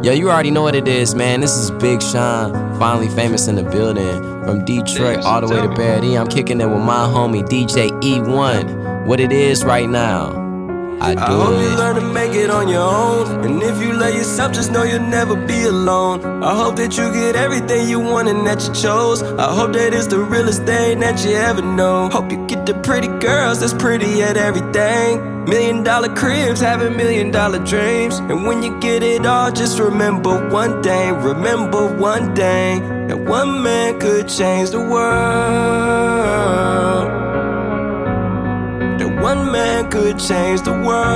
Yo, 0.00 0.12
you 0.12 0.30
already 0.30 0.52
know 0.52 0.62
what 0.62 0.76
it 0.76 0.86
is, 0.86 1.16
man. 1.16 1.40
This 1.40 1.56
is 1.56 1.72
Big 1.72 2.00
Sean, 2.00 2.52
finally 2.78 3.08
famous 3.08 3.48
in 3.48 3.56
the 3.56 3.64
building. 3.64 4.22
From 4.44 4.64
Detroit 4.64 5.24
all 5.24 5.40
the 5.40 5.48
way 5.48 5.60
to 5.60 5.74
Paradis, 5.74 6.16
I'm 6.16 6.28
kicking 6.28 6.60
it 6.60 6.66
with 6.66 6.84
my 6.84 7.04
homie 7.06 7.42
DJ 7.42 7.90
E1. 8.00 9.06
What 9.06 9.18
it 9.18 9.32
is 9.32 9.64
right 9.64 9.88
now. 9.88 10.46
I 11.00 11.14
do 11.14 11.20
I 11.20 11.26
hope 11.26 11.54
it. 11.54 11.62
you 11.62 11.76
learn 11.76 11.96
to 11.96 12.00
make 12.12 12.32
it 12.32 12.48
on 12.48 12.68
your 12.68 12.82
own. 12.82 13.44
And 13.44 13.60
if 13.60 13.82
you 13.82 13.92
love 13.92 14.14
yourself, 14.14 14.52
just 14.52 14.70
know 14.70 14.84
you'll 14.84 15.00
never 15.00 15.34
be 15.34 15.64
alone. 15.64 16.44
I 16.44 16.54
hope 16.54 16.76
that 16.76 16.96
you 16.96 17.12
get 17.12 17.34
everything 17.34 17.88
you 17.88 17.98
want 17.98 18.28
and 18.28 18.46
that 18.46 18.64
you 18.66 18.72
chose. 18.74 19.22
I 19.22 19.52
hope 19.52 19.72
that 19.72 19.92
it's 19.92 20.06
the 20.06 20.20
realest 20.20 20.62
thing 20.62 21.00
that 21.00 21.24
you 21.24 21.32
ever 21.32 21.62
know. 21.62 22.08
Hope 22.08 22.30
you 22.30 22.46
get 22.46 22.66
the 22.66 22.74
pretty 22.74 23.08
girls 23.18 23.60
that's 23.60 23.74
pretty 23.74 24.22
at 24.22 24.36
everything. 24.36 25.37
Million 25.48 25.82
dollar 25.82 26.14
cribs, 26.14 26.60
having 26.60 26.94
million 26.94 27.30
dollar 27.30 27.58
dreams. 27.64 28.18
And 28.18 28.46
when 28.46 28.62
you 28.62 28.78
get 28.80 29.02
it 29.02 29.24
all, 29.24 29.50
just 29.50 29.78
remember 29.78 30.48
one 30.50 30.82
thing. 30.82 31.14
Remember 31.14 31.86
one 31.96 32.34
thing. 32.36 33.06
That 33.08 33.18
one 33.18 33.62
man 33.62 33.98
could 33.98 34.28
change 34.28 34.68
the 34.68 34.80
world 34.80 35.08
That 38.98 39.22
one 39.22 39.50
man 39.50 39.90
could 39.90 40.18
change 40.18 40.60
the 40.60 40.72
world. 40.72 41.08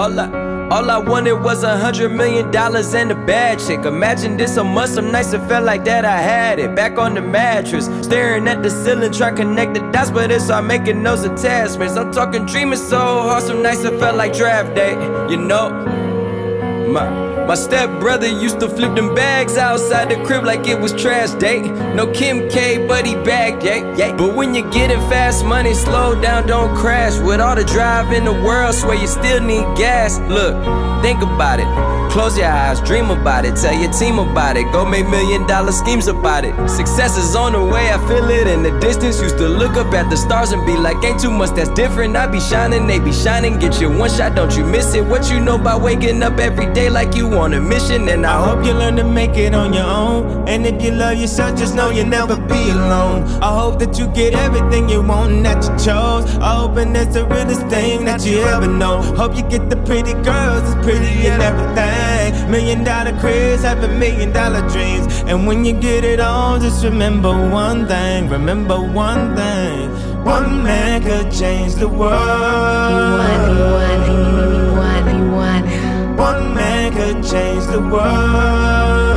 All 0.00 0.18
I, 0.18 0.49
all 0.70 0.88
I 0.88 0.98
wanted 0.98 1.32
was 1.32 1.64
a 1.64 1.76
hundred 1.76 2.10
million 2.10 2.50
dollars 2.50 2.94
and 2.94 3.10
a 3.10 3.14
bad 3.14 3.58
chick. 3.58 3.80
Imagine 3.80 4.36
this 4.36 4.56
a 4.56 4.62
month, 4.64 4.90
some 4.90 5.10
nights 5.10 5.32
it 5.32 5.40
felt 5.48 5.64
like 5.64 5.84
that 5.84 6.04
I 6.04 6.20
had 6.20 6.58
it. 6.60 6.76
Back 6.76 6.96
on 6.98 7.14
the 7.14 7.20
mattress, 7.20 7.86
staring 8.04 8.46
at 8.46 8.62
the 8.62 8.70
ceiling, 8.70 9.12
trying 9.12 9.34
to 9.36 9.42
connect 9.42 9.74
the 9.74 9.80
dots, 9.90 10.10
but 10.10 10.30
it's 10.30 10.48
all 10.48 10.62
making 10.62 11.02
those 11.02 11.24
attachments. 11.24 11.96
I'm 11.96 12.12
talking 12.12 12.46
dreaming 12.46 12.78
so 12.78 12.98
hard, 12.98 13.42
some 13.42 13.62
nights 13.62 13.82
it 13.82 13.98
felt 13.98 14.16
like 14.16 14.32
draft 14.32 14.74
day, 14.74 14.92
you 15.28 15.36
know. 15.36 15.70
My 16.88 17.29
my 17.46 17.54
stepbrother 17.54 18.28
used 18.28 18.60
to 18.60 18.68
flip 18.68 18.94
them 18.94 19.14
bags 19.14 19.56
outside 19.56 20.10
the 20.10 20.16
crib 20.24 20.44
like 20.44 20.66
it 20.66 20.78
was 20.78 20.92
trash 20.92 21.30
day. 21.34 21.60
No 21.94 22.10
Kim 22.12 22.48
K, 22.48 22.86
but 22.86 23.06
he 23.06 23.14
bagged, 23.14 23.62
yeah, 23.64 23.96
yeah. 23.96 24.16
But 24.16 24.34
when 24.36 24.54
you're 24.54 24.70
getting 24.70 25.00
fast 25.10 25.44
money, 25.44 25.74
slow 25.74 26.20
down, 26.20 26.46
don't 26.46 26.74
crash. 26.76 27.18
With 27.20 27.40
all 27.40 27.56
the 27.56 27.64
drive 27.64 28.12
in 28.12 28.24
the 28.24 28.32
world, 28.32 28.74
swear 28.74 28.94
you 28.94 29.06
still 29.06 29.40
need 29.40 29.64
gas. 29.76 30.18
Look, 30.28 30.54
think 31.02 31.22
about 31.22 31.60
it. 31.60 32.00
Close 32.10 32.36
your 32.36 32.48
eyes, 32.48 32.80
dream 32.80 33.08
about 33.08 33.44
it, 33.44 33.54
tell 33.54 33.72
your 33.72 33.92
team 33.92 34.18
about 34.18 34.56
it. 34.56 34.64
Go 34.72 34.84
make 34.84 35.08
million 35.08 35.46
dollar 35.46 35.70
schemes 35.70 36.08
about 36.08 36.44
it. 36.44 36.52
Success 36.68 37.16
is 37.16 37.36
on 37.36 37.52
the 37.52 37.64
way, 37.64 37.92
I 37.92 37.98
feel 38.08 38.28
it 38.28 38.48
in 38.48 38.64
the 38.64 38.76
distance. 38.80 39.22
Used 39.22 39.38
to 39.38 39.48
look 39.48 39.76
up 39.76 39.94
at 39.94 40.10
the 40.10 40.16
stars 40.16 40.50
and 40.50 40.66
be 40.66 40.76
like, 40.76 40.96
ain't 41.04 41.20
too 41.20 41.30
much 41.30 41.50
that's 41.50 41.70
different. 41.70 42.16
I 42.16 42.26
be 42.26 42.40
shining, 42.40 42.88
they 42.88 42.98
be 42.98 43.12
shining. 43.12 43.60
Get 43.60 43.80
your 43.80 43.96
one 43.96 44.10
shot, 44.10 44.34
don't 44.34 44.56
you 44.56 44.64
miss 44.64 44.92
it. 44.94 45.06
What 45.06 45.30
you 45.30 45.38
know 45.38 45.54
about 45.54 45.82
waking 45.82 46.20
up 46.24 46.40
every 46.40 46.72
day 46.72 46.90
like 46.90 47.14
you 47.14 47.28
on 47.34 47.54
a 47.54 47.60
mission, 47.60 48.08
and 48.08 48.26
I 48.26 48.44
hope 48.44 48.64
you 48.64 48.72
learn 48.72 48.96
to 48.96 49.04
make 49.04 49.36
it 49.36 49.54
on 49.54 49.72
your 49.72 49.84
own. 49.84 50.48
And 50.48 50.66
if 50.66 50.82
you 50.82 50.90
love 50.90 51.18
yourself, 51.18 51.58
just 51.58 51.74
know 51.74 51.90
you'll 51.90 52.06
never 52.06 52.36
be 52.36 52.70
alone. 52.70 53.24
I 53.42 53.54
hope 53.58 53.78
that 53.80 53.98
you 53.98 54.06
get 54.08 54.34
everything 54.34 54.88
you 54.88 55.02
want 55.02 55.32
and 55.32 55.46
that 55.46 55.62
you 55.64 55.70
chose. 55.84 56.24
I 56.36 56.56
hope 56.56 56.76
and 56.76 56.94
that's 56.94 57.14
the 57.14 57.24
realest 57.26 57.66
thing 57.68 58.04
that 58.06 58.24
you 58.26 58.40
ever 58.40 58.66
know. 58.66 59.02
Hope 59.02 59.36
you 59.36 59.42
get 59.42 59.70
the 59.70 59.76
pretty 59.76 60.14
girls, 60.22 60.62
it's 60.68 60.74
pretty 60.84 61.26
and 61.28 61.42
everything. 61.42 62.50
Million 62.50 62.84
dollar 62.84 63.18
cribs, 63.20 63.64
a 63.64 63.76
million 63.98 64.32
dollar 64.32 64.68
dreams. 64.68 65.06
And 65.26 65.46
when 65.46 65.64
you 65.64 65.72
get 65.72 66.04
it 66.04 66.20
all, 66.20 66.58
just 66.58 66.84
remember 66.84 67.30
one 67.50 67.86
thing. 67.86 68.28
Remember 68.28 68.80
one 68.80 69.36
thing. 69.36 69.90
One 70.24 70.62
man 70.62 71.02
could 71.02 71.32
change 71.32 71.74
the 71.76 71.88
world. 71.88 72.90
You 72.90 73.06
want, 73.18 73.42
you 73.48 73.64
want, 73.76 74.06
you 74.10 74.72
want, 74.76 75.16
you 75.16 75.30
want. 75.30 76.18
One 76.18 76.44
man 76.44 76.49
could 77.00 77.24
change 77.24 77.64
the 77.66 77.80
world. 77.80 79.09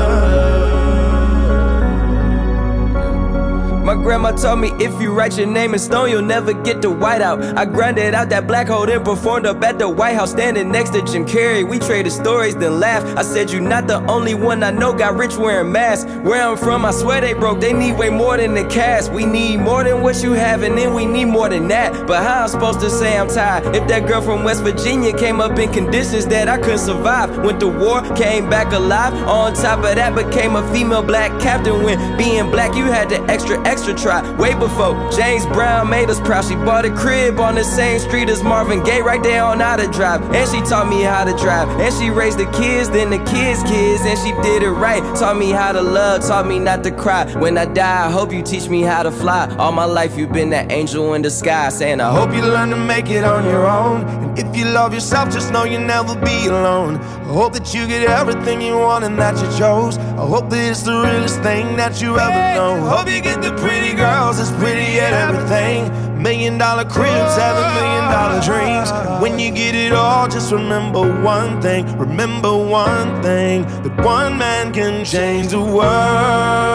My 3.93 4.01
grandma 4.01 4.31
told 4.31 4.59
me 4.59 4.71
if 4.79 4.99
you 4.99 5.13
write 5.13 5.37
your 5.37 5.45
name 5.45 5.75
in 5.75 5.79
stone, 5.79 6.09
you'll 6.09 6.23
never 6.23 6.51
get 6.51 6.81
the 6.81 6.89
white 6.89 7.21
out. 7.21 7.43
I 7.55 7.65
grinded 7.65 8.15
out 8.15 8.29
that 8.29 8.47
black 8.47 8.67
hole, 8.67 8.87
then 8.87 9.03
performed 9.03 9.45
up 9.45 9.61
at 9.63 9.77
the 9.77 9.87
White 9.87 10.15
House, 10.15 10.31
standing 10.31 10.71
next 10.71 10.93
to 10.93 11.03
Jim 11.03 11.27
Carrey. 11.27 11.63
We 11.63 11.77
traded 11.77 12.11
stories, 12.11 12.55
then 12.55 12.79
laughed. 12.79 13.05
I 13.15 13.21
said, 13.21 13.51
You're 13.51 13.61
not 13.61 13.85
the 13.85 14.03
only 14.09 14.33
one 14.33 14.63
I 14.63 14.71
know 14.71 14.93
got 14.93 15.15
rich 15.15 15.37
wearing 15.37 15.71
masks. 15.71 16.09
Where 16.23 16.41
I'm 16.41 16.57
from, 16.57 16.85
I 16.85 16.91
swear 16.91 17.21
they 17.21 17.33
broke. 17.33 17.61
They 17.61 17.71
need 17.71 17.95
way 17.99 18.09
more 18.09 18.35
than 18.35 18.55
the 18.55 18.65
cash. 18.65 19.09
We 19.09 19.27
need 19.27 19.57
more 19.59 19.83
than 19.83 20.01
what 20.01 20.23
you 20.23 20.31
have, 20.31 20.63
and 20.63 20.75
then 20.75 20.95
we 20.95 21.05
need 21.05 21.25
more 21.25 21.49
than 21.49 21.67
that. 21.67 22.07
But 22.07 22.23
how 22.23 22.41
I'm 22.41 22.49
supposed 22.49 22.79
to 22.79 22.89
say 22.89 23.15
I'm 23.15 23.27
tired 23.27 23.75
if 23.75 23.87
that 23.89 24.07
girl 24.07 24.23
from 24.23 24.43
West 24.43 24.63
Virginia 24.63 25.15
came 25.15 25.39
up 25.39 25.59
in 25.59 25.71
conditions 25.71 26.25
that 26.27 26.49
I 26.49 26.57
couldn't 26.57 26.79
survive? 26.79 27.37
Went 27.45 27.59
to 27.59 27.67
war, 27.67 28.01
came 28.15 28.49
back 28.49 28.73
alive. 28.73 29.13
On 29.27 29.53
top 29.53 29.85
of 29.85 29.95
that, 29.95 30.15
became 30.15 30.55
a 30.55 30.73
female 30.73 31.03
black 31.03 31.39
captain. 31.39 31.83
When 31.83 32.17
being 32.17 32.49
black, 32.49 32.75
you 32.75 32.85
had 32.85 33.09
the 33.09 33.21
extra 33.31 33.43
extra 33.67 33.82
try. 33.91 34.21
Way 34.37 34.53
before 34.53 34.93
James 35.11 35.45
Brown 35.47 35.89
made 35.89 36.09
us 36.09 36.19
proud. 36.19 36.45
She 36.45 36.55
bought 36.55 36.85
a 36.85 36.93
crib 36.95 37.39
on 37.39 37.55
the 37.55 37.63
same 37.63 37.99
street 37.99 38.29
as 38.29 38.43
Marvin 38.43 38.83
Gaye, 38.83 39.01
right 39.01 39.21
there 39.23 39.43
on 39.43 39.59
Outer 39.59 39.87
Drive. 39.87 40.21
And 40.31 40.47
she 40.47 40.61
taught 40.69 40.87
me 40.87 41.01
how 41.01 41.23
to 41.25 41.35
drive. 41.37 41.67
And 41.79 41.91
she 41.95 42.11
raised 42.11 42.37
the 42.37 42.45
kids, 42.51 42.89
then 42.91 43.09
the 43.09 43.17
kids' 43.25 43.63
kids. 43.63 44.03
And 44.05 44.17
she 44.19 44.31
did 44.43 44.61
it 44.61 44.71
right. 44.71 45.01
Taught 45.17 45.37
me 45.37 45.49
how 45.49 45.71
to 45.71 45.81
love, 45.81 46.21
taught 46.21 46.45
me 46.45 46.59
not 46.59 46.83
to 46.83 46.91
cry. 46.91 47.25
When 47.37 47.57
I 47.57 47.65
die, 47.65 48.07
I 48.07 48.11
hope 48.11 48.31
you 48.31 48.43
teach 48.43 48.69
me 48.69 48.83
how 48.83 49.01
to 49.01 49.11
fly. 49.11 49.53
All 49.57 49.71
my 49.71 49.85
life, 49.85 50.15
you've 50.17 50.31
been 50.31 50.51
that 50.51 50.71
angel 50.71 51.15
in 51.15 51.23
the 51.23 51.31
sky. 51.31 51.69
Saying, 51.69 51.99
I 51.99 52.11
hope 52.11 52.33
you 52.33 52.41
learn 52.41 52.69
to 52.69 52.77
make 52.77 53.09
it 53.09 53.23
on 53.23 53.45
your 53.45 53.65
own. 53.65 54.03
And 54.07 54.37
if 54.37 54.55
you 54.55 54.65
love 54.65 54.93
yourself, 54.93 55.31
just 55.31 55.51
know 55.51 55.63
you'll 55.63 55.81
never 55.81 56.15
be 56.15 56.47
alone. 56.47 56.97
I 56.97 57.33
hope 57.33 57.53
that 57.53 57.73
you 57.73 57.87
get 57.87 58.03
everything 58.09 58.61
you 58.61 58.77
want 58.77 59.03
and 59.05 59.17
that 59.17 59.35
you 59.41 59.57
chose. 59.57 59.97
I 60.13 60.27
hope 60.27 60.51
that 60.51 60.69
it's 60.69 60.83
the 60.83 60.93
realest 61.01 61.41
thing 61.41 61.75
that 61.77 61.99
you 61.99 62.19
ever 62.19 62.43
know. 62.53 62.79
Hope 62.87 63.09
you 63.09 63.19
get 63.19 63.41
the 63.41 63.51
pretty 63.53 63.95
girls 63.95 64.37
that's 64.37 64.51
pretty 64.61 64.99
at 64.99 65.11
everything. 65.11 65.89
Million 66.21 66.59
dollar 66.59 66.85
cribs, 66.85 67.35
have 67.35 67.57
a 67.57 67.67
million 67.73 68.05
dollar 68.13 68.39
dreams. 68.39 68.91
When 69.21 69.39
you 69.39 69.51
get 69.51 69.73
it 69.73 69.91
all, 69.91 70.27
just 70.27 70.51
remember 70.51 71.01
one 71.23 71.59
thing. 71.61 71.85
Remember 71.97 72.55
one 72.55 73.23
thing 73.23 73.63
that 73.83 74.05
one 74.05 74.37
man 74.37 74.71
can 74.71 75.03
change 75.03 75.47
the 75.47 75.59
world. 75.59 76.72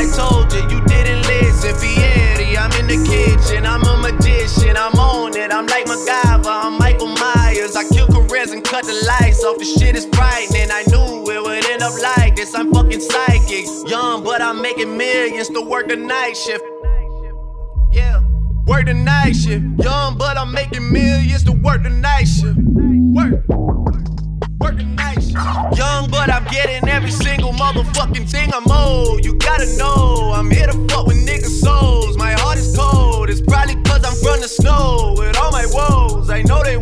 I 0.00 0.06
told 0.16 0.50
you. 0.54 0.62
You 0.62 0.80
didn't 0.86 1.20
listen. 1.28 1.76
Fieri, 1.76 2.56
I'm 2.56 2.72
in 2.80 2.86
the 2.86 2.96
kitchen. 3.04 3.66
I'm 3.66 3.84
a 3.84 3.96
magician. 4.00 4.74
I'm 4.74 4.94
on 4.94 5.36
it. 5.36 5.52
I'm 5.52 5.66
like 5.66 5.84
MacGyver. 5.84 6.46
I'm 6.46 6.78
Michael 6.78 7.08
Myers. 7.08 7.76
I 7.76 7.84
kill 7.84 8.06
careers 8.08 8.50
and 8.50 8.64
cut 8.64 8.86
the 8.86 8.96
lights 9.04 9.44
off. 9.44 9.58
The 9.58 9.66
shit 9.66 9.96
is 9.96 10.06
frightening. 10.06 10.70
I 10.72 10.84
knew 10.88 11.30
it 11.30 11.42
would 11.42 11.66
end 11.66 11.82
up 11.82 11.92
like 12.00 12.34
this. 12.36 12.54
I'm 12.54 12.72
fucking 12.72 13.00
psychic. 13.00 13.66
Young, 13.90 14.24
but 14.24 14.40
I'm 14.40 14.62
making 14.62 14.96
millions 14.96 15.50
to 15.50 15.60
work 15.60 15.88
the 15.88 15.96
night 15.96 16.34
shift. 16.34 16.64
Yeah. 17.92 18.22
Work 18.64 18.86
the 18.86 18.94
night 18.94 19.32
shift. 19.36 19.66
Young, 19.84 20.16
but 20.16 20.38
I'm 20.38 20.50
making 20.50 20.90
millions 20.90 21.44
to 21.44 21.52
work 21.52 21.82
the 21.82 21.90
night 21.90 22.24
shift. 22.24 22.56
Work. 22.56 23.46
Work 24.60 24.76
the 24.78 24.84
night. 24.96 25.19
Young, 25.32 26.10
but 26.10 26.28
I'm 26.28 26.44
getting 26.46 26.88
every 26.88 27.10
single 27.10 27.52
motherfucking 27.52 28.28
thing 28.28 28.52
I'm 28.52 28.64
owed. 28.68 29.24
You 29.24 29.34
gotta 29.34 29.66
know, 29.76 30.32
I'm 30.34 30.50
here 30.50 30.66
to 30.66 30.72
fuck 30.88 31.06
with 31.06 31.24
niggas' 31.24 31.60
souls. 31.60 32.16
My 32.16 32.32
heart 32.32 32.58
is 32.58 32.76
cold. 32.76 33.30
It's 33.30 33.40
probably 33.40 33.76
cause 33.82 34.04
I'm 34.04 34.14
from 34.14 34.40
the 34.40 34.48
snow. 34.48 35.14
With 35.16 35.38
all 35.38 35.52
my 35.52 35.66
woes, 35.66 36.30
I 36.30 36.42
know 36.42 36.62
they 36.64 36.76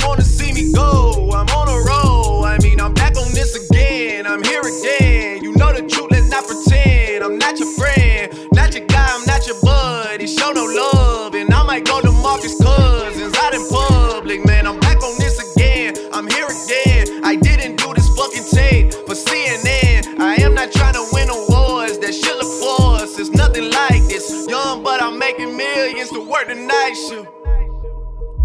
night 26.68 26.94
shift. 26.94 27.28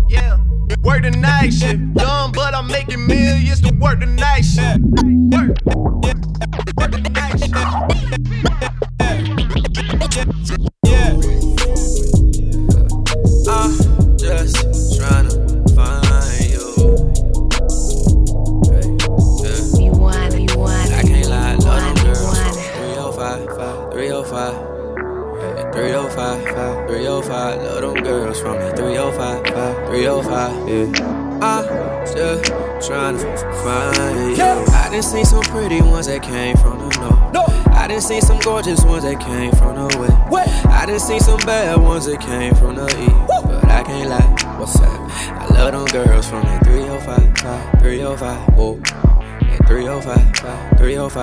Yeah. 0.10 0.38
work 0.82 1.04
the 1.04 1.12
night 1.12 1.54
shift. 1.54 1.94
Dumb, 1.94 2.32
but 2.32 2.56
I'm 2.56 2.68
making 2.68 3.06
millions 3.06 3.62
to 3.62 3.74
work 3.76 4.00
the 4.00 4.06
night 4.06 4.46
shift. 4.46 4.83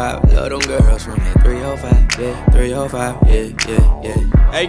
305, 0.00 0.30
305, 0.30 0.50
love 0.50 0.66
them 0.66 0.80
girls 0.82 1.04
from 1.04 1.18
that 1.18 1.42
305, 1.42 2.20
yeah, 2.20 2.44
305, 2.50 3.16
yeah, 3.26 3.52
yeah, 3.68 4.00
yeah. 4.02 4.50
Hey, 4.50 4.66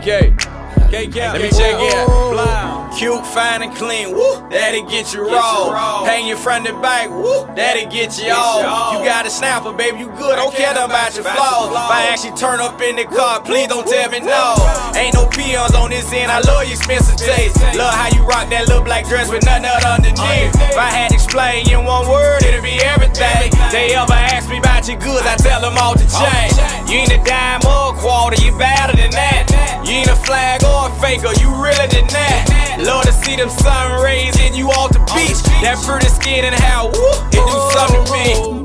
K, 0.91 1.07
K, 1.07 1.31
let 1.31 1.41
me 1.41 1.50
check 1.50 1.79
it 1.79 1.94
out. 1.95 2.91
Cute, 2.97 3.25
fine, 3.27 3.63
and 3.63 3.73
clean, 3.75 4.12
woo, 4.12 4.44
that'll 4.51 4.83
get 4.83 5.13
you 5.13 5.23
raw. 5.23 6.03
Hang 6.03 6.27
your 6.27 6.35
front 6.35 6.68
and 6.68 6.81
back, 6.81 7.09
woo, 7.09 7.47
that'll 7.56 7.89
get 7.89 8.19
you 8.19 8.31
off. 8.31 8.91
You 8.91 9.00
got 9.06 9.25
a 9.25 9.29
snapper, 9.29 9.71
baby, 9.71 10.00
you 10.00 10.07
good, 10.19 10.35
don't 10.35 10.53
care 10.53 10.71
about 10.71 11.15
your 11.15 11.23
flaws. 11.23 11.71
If 11.71 11.91
I 11.95 12.12
actually 12.12 12.35
turn 12.35 12.59
up 12.59 12.81
in 12.81 12.97
the 12.97 13.06
car, 13.06 13.39
please 13.41 13.68
don't 13.68 13.88
tell 13.88 14.12
me 14.12 14.19
no. 14.19 14.59
Ain't 15.00 15.15
no 15.15 15.25
peons 15.31 15.73
on 15.75 15.89
this 15.89 16.12
end, 16.12 16.29
I 16.29 16.44
love 16.44 16.68
your 16.68 16.75
expensive 16.75 17.15
taste. 17.15 17.56
Love 17.79 17.95
how 17.95 18.12
you 18.12 18.27
rock 18.27 18.50
that 18.51 18.67
little 18.67 18.83
black 18.83 19.07
dress 19.07 19.31
with 19.31 19.45
nothing 19.45 19.65
else 19.65 19.85
underneath. 19.85 20.51
If 20.59 20.77
I 20.77 20.91
had 20.91 21.09
to 21.09 21.15
explain 21.15 21.71
in 21.71 21.88
one 21.88 22.12
word, 22.12 22.44
it'd 22.44 22.62
be 22.62 22.83
everything. 22.83 23.56
They 23.71 23.95
ever 23.95 24.12
ask 24.12 24.50
me 24.50 24.59
about 24.59 24.91
your 24.91 25.00
goods, 25.00 25.24
I 25.24 25.39
tell 25.39 25.62
them 25.63 25.79
all 25.79 25.95
to 25.95 26.03
change. 26.03 26.59
You 26.91 27.07
ain't 27.07 27.15
a 27.15 27.24
dime 27.24 27.63
or 27.63 27.95
a 27.95 27.97
quarter, 27.97 28.35
you 28.44 28.51
better 28.59 28.91
than 28.91 29.15
that. 29.15 29.47
You 29.88 30.03
ain't 30.03 30.12
a 30.12 30.19
flag 30.27 30.60
a 30.67 30.89
faker, 31.01 31.33
you 31.41 31.49
realer 31.49 31.87
than 31.87 32.07
that. 32.07 32.77
Love 32.79 33.03
to 33.05 33.11
see 33.11 33.35
them 33.35 33.49
sun 33.49 34.01
rays 34.03 34.37
and 34.39 34.55
you 34.55 34.69
off 34.69 34.91
the 34.91 34.99
beach. 35.13 35.41
That 35.61 35.77
pretty 35.85 36.07
skin 36.07 36.45
and 36.45 36.55
how 36.55 36.87
woo, 36.87 37.13
it 37.29 37.45
do 37.45 37.57
something 37.75 38.05
to 38.05 38.11
me. 38.11 38.61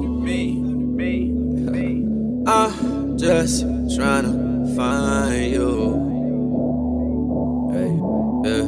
I'm 2.49 3.19
just 3.19 3.63
trying 3.97 4.25
to 4.25 4.77
find 4.77 5.51
you. 5.51 5.69
Hey, 7.73 7.91
yeah. 8.49 8.67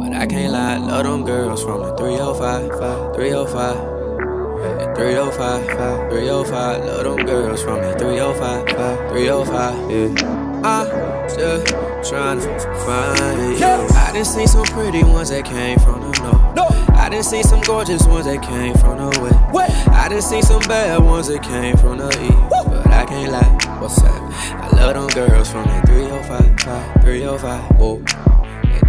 But 0.00 0.12
I 0.14 0.26
can't 0.26 0.52
lie, 0.52 0.76
love 0.76 1.04
them 1.04 1.24
girls 1.24 1.62
from 1.62 1.80
the 1.82 1.96
305, 1.96 3.14
305. 3.14 3.98
305, 4.96 6.10
305, 6.10 6.84
love 6.84 7.04
them 7.04 7.26
girls 7.26 7.62
from 7.62 7.80
the 7.80 7.96
305, 7.98 8.66
305, 9.10 9.90
yeah. 9.90 10.37
Just 11.36 12.10
trying 12.10 12.40
to 12.40 12.58
find 12.84 13.58
you. 13.58 13.64
I 13.64 14.10
done 14.12 14.24
seen 14.24 14.48
some 14.48 14.64
pretty 14.64 15.02
ones 15.04 15.30
that 15.30 15.44
came 15.44 15.78
from 15.78 16.00
the 16.00 16.18
north. 16.22 16.90
I 16.90 17.08
done 17.10 17.22
seen 17.22 17.42
some 17.44 17.60
gorgeous 17.60 18.06
ones 18.06 18.26
that 18.26 18.42
came 18.42 18.74
from 18.74 18.98
the 18.98 19.20
west. 19.52 19.88
I 19.88 20.08
done 20.08 20.22
seen 20.22 20.42
some 20.42 20.60
bad 20.62 21.02
ones 21.02 21.28
that 21.28 21.42
came 21.42 21.76
from 21.76 21.98
the 21.98 22.08
east. 22.08 22.66
But 22.66 22.86
I 22.88 23.04
can't 23.06 23.32
lie, 23.32 23.78
what's 23.80 23.98
up? 24.02 24.22
I 24.52 24.68
love 24.72 25.12
them 25.14 25.28
girls 25.28 25.50
from 25.50 25.64
the 25.64 25.82
305, 25.86 27.02
305, 27.02 27.76
whoa. 27.78 28.27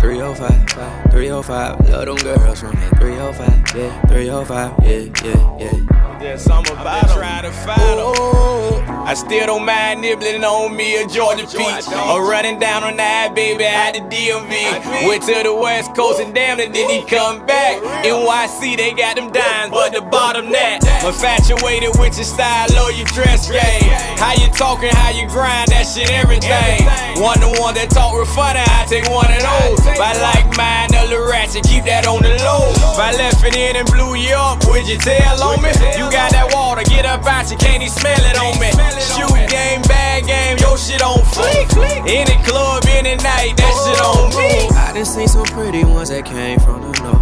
Yeah, 0.01 0.33
305, 0.33 1.11
305, 1.11 1.89
love 1.89 2.05
them 2.05 2.15
girls 2.17 2.59
from 2.61 2.71
the 2.71 2.95
305, 2.99 3.75
yeah, 3.75 4.01
305, 4.07 4.73
yeah, 4.83 4.89
yeah, 5.23 5.57
yeah. 5.59 6.19
There's 6.19 6.41
something 6.41 6.73
about 6.73 7.09
I'm 7.09 7.17
trying 7.17 7.43
to 7.43 7.51
find 7.51 7.99
them. 7.99 8.99
I 9.09 9.13
still 9.15 9.47
don't 9.47 9.65
mind 9.65 10.01
nibbling 10.01 10.43
on 10.43 10.75
me 10.75 11.01
a 11.01 11.07
Georgia 11.07 11.47
peach. 11.47 11.87
Or 11.89 12.29
running 12.29 12.59
down 12.59 12.83
on 12.83 12.97
that 12.97 13.33
baby 13.33 13.63
at 13.65 13.97
the 13.97 14.01
DMV. 14.05 15.07
Went 15.07 15.23
to 15.23 15.41
the 15.41 15.55
West 15.55 15.95
Coast 15.95 16.19
and 16.19 16.35
damn 16.35 16.59
it, 16.59 16.73
did 16.73 16.91
he 16.91 17.01
come 17.07 17.45
back? 17.47 17.81
NYC, 18.05 18.77
they 18.77 18.93
got 18.93 19.15
them 19.15 19.31
dimes, 19.31 19.71
but 19.71 19.93
the 19.93 20.01
bottom 20.01 20.51
that. 20.51 20.83
Infatuated 21.01 21.97
with 21.97 22.19
your 22.19 22.27
style 22.27 22.69
or 22.83 22.91
your 22.91 23.07
dress 23.07 23.49
game. 23.49 23.89
How 24.19 24.35
you 24.37 24.51
talking, 24.53 24.91
how 24.93 25.09
you 25.09 25.25
grind, 25.31 25.71
that 25.71 25.87
shit 25.87 26.11
everything. 26.11 26.85
One 27.17 27.39
the 27.39 27.49
one 27.63 27.73
that 27.75 27.89
talk 27.89 28.13
real 28.13 28.29
funny, 28.29 28.59
I 28.59 28.85
take 28.85 29.09
one 29.09 29.31
of 29.31 29.41
those. 29.41 29.88
If 29.89 29.99
I 29.99 30.13
like 30.21 30.47
mine, 30.57 30.93
a 30.93 31.07
little 31.09 31.27
ratchet, 31.27 31.63
keep 31.65 31.83
that 31.85 32.07
on 32.07 32.21
the 32.21 32.37
low. 32.45 32.69
If 32.93 32.99
I 32.99 33.11
left 33.17 33.43
it 33.43 33.55
in 33.55 33.75
and 33.75 33.87
blew 33.89 34.15
you 34.15 34.35
up, 34.35 34.63
would 34.69 34.87
you 34.87 34.97
tell 34.97 35.41
on 35.43 35.61
me? 35.61 35.69
You 35.97 36.07
got 36.11 36.31
that 36.31 36.53
water, 36.53 36.83
get 36.83 37.05
up 37.05 37.25
out, 37.25 37.49
you 37.49 37.57
can't 37.57 37.81
even 37.81 37.93
smell 37.93 38.21
it 38.21 38.37
on 38.37 38.55
me. 38.61 38.69
Shoot 39.01 39.49
game, 39.49 39.81
bad 39.89 40.25
game, 40.25 40.57
your 40.59 40.77
shit 40.77 41.01
on 41.01 41.19
fleek. 41.33 41.67
Any 42.07 42.37
club, 42.45 42.85
any 42.87 43.15
night, 43.17 43.57
that 43.57 43.73
shit 43.83 43.99
on 44.01 44.29
me. 44.37 44.69
I 44.77 44.93
done 44.93 45.05
seen 45.05 45.27
some 45.27 45.45
pretty 45.45 45.83
ones 45.83 46.09
that 46.09 46.25
came 46.25 46.59
from 46.59 46.81
the 46.81 46.91
north. 47.03 47.19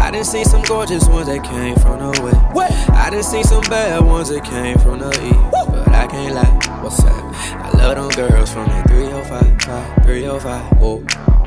I 0.00 0.10
done 0.10 0.24
seen 0.24 0.44
some 0.44 0.62
gorgeous 0.62 1.06
ones 1.08 1.28
that 1.28 1.44
came 1.44 1.76
from 1.76 2.00
the 2.00 2.10
west. 2.54 2.90
I 2.90 3.10
done 3.10 3.22
seen 3.22 3.44
some 3.44 3.62
bad 3.62 4.04
ones 4.04 4.28
that 4.30 4.44
came 4.44 4.78
from 4.78 4.98
the 4.98 5.10
east. 5.24 5.38
But 5.68 5.94
I 5.94 6.06
can't 6.06 6.34
lie, 6.34 6.82
what's 6.82 7.00
up? 7.04 7.24
I 7.54 7.70
love 7.76 7.96
them 7.96 8.28
girls 8.28 8.52
from 8.52 8.66
the 8.68 8.82
305, 8.88 10.04
305, 10.04 10.78
whoa. 10.80 11.39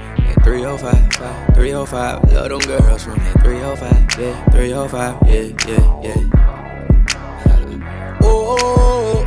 Yeah, 0.46 0.78
305, 0.78 1.56
305, 1.56 2.34
love 2.34 2.50
them 2.50 2.60
girls 2.60 3.04
from 3.04 3.16
the 3.16 3.32
305, 3.44 4.20
yeah, 4.20 4.44
305, 4.52 5.18
yeah, 5.26 5.42
yeah, 5.68 6.02
yeah. 6.04 6.20
Oh, 8.22 9.26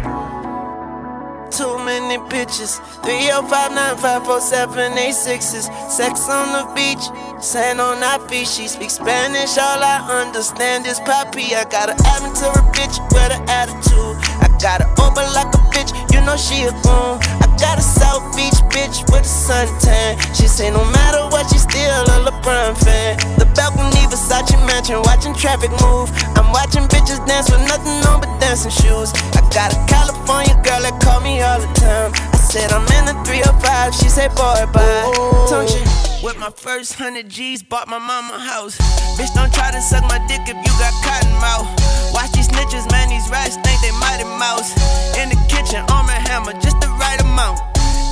too 1.51 1.79
many 1.85 2.19
bitches. 2.29 2.81
305-954-786s. 3.01 5.71
Sex 5.91 6.29
on 6.29 6.53
the 6.53 6.67
beach, 6.75 7.09
sand 7.43 7.81
on 7.81 8.03
our 8.03 8.19
feet. 8.29 8.47
She 8.47 8.69
speaks 8.69 8.95
Spanish, 8.95 9.57
all 9.57 9.83
I 9.83 10.03
understand 10.23 10.87
is 10.87 11.01
papi. 11.01 11.55
I 11.55 11.65
got 11.71 11.89
an 11.89 11.97
Aventura 11.97 12.63
bitch 12.75 13.01
with 13.13 13.32
an 13.32 13.49
attitude. 13.49 14.17
I 14.43 14.49
got 14.61 14.82
her 14.82 14.91
over 15.03 15.25
like 15.32 15.55
a 15.55 15.58
bitch, 15.73 15.94
you 16.13 16.20
know 16.27 16.37
she 16.37 16.65
a 16.65 16.73
goon. 16.85 17.19
I 17.41 17.45
got 17.58 17.79
a 17.79 17.82
South 17.82 18.25
Beach 18.36 18.56
bitch 18.72 19.05
with 19.10 19.25
a 19.25 19.34
suntan. 19.46 20.20
She 20.36 20.46
say 20.46 20.70
no 20.70 20.84
matter 20.93 21.25
what, 21.32 21.48
she 21.51 21.58
still 21.58 22.05
a 22.05 22.19
LeBron 22.29 22.77
fan. 22.79 23.17
The 23.39 23.46
balcony 23.56 24.05
Versace 24.08 24.56
mansion, 24.67 25.03
watching 25.03 25.34
traffic 25.34 25.70
move. 25.82 26.10
I'm 26.36 26.53
watching 26.53 26.84
bitches 26.89 27.25
dance 27.27 27.51
with 27.51 27.65
nothing 27.67 27.98
on 28.08 28.20
but 28.20 28.32
dancing 28.41 28.70
shoes. 28.70 29.13
I 29.34 29.41
got 29.53 29.72
a 29.72 29.79
California 29.89 30.55
girl 30.65 30.81
that 30.84 30.96
call 31.03 31.20
me 31.20 31.41
all 31.43 31.60
the 31.60 31.70
time. 31.75 32.13
I 32.15 32.36
said 32.36 32.72
I'm 32.72 32.86
in 32.98 33.05
the 33.08 33.17
305, 33.25 33.94
she 33.94 34.08
said 34.08 34.31
boy 34.36 34.65
bye. 34.72 35.13
Don't 35.48 35.69
you? 35.70 36.06
With 36.25 36.39
my 36.39 36.51
first 36.51 36.94
hundred 36.94 37.29
G's, 37.29 37.63
bought 37.63 37.89
my 37.89 37.98
mama 37.98 38.34
a 38.34 38.41
house. 38.41 38.77
Bitch, 39.17 39.32
don't 39.34 39.53
try 39.53 39.70
to 39.70 39.81
suck 39.81 40.03
my 40.08 40.19
dick 40.27 40.43
if 40.48 40.56
you 40.56 40.72
got 40.81 40.93
cotton 41.05 41.32
mouth. 41.39 41.69
Watch 42.13 42.32
these 42.32 42.48
snitches, 42.48 42.91
man, 42.91 43.08
these 43.08 43.29
rats 43.31 43.56
think 43.60 43.81
they 43.81 43.93
mighty 44.01 44.25
mouse. 44.25 44.72
In 45.20 45.29
the 45.29 45.39
kitchen, 45.48 45.84
arm 45.93 46.08
and 46.08 46.27
hammer, 46.27 46.53
just 46.60 46.85
right 46.98 47.20
amount. 47.20 47.58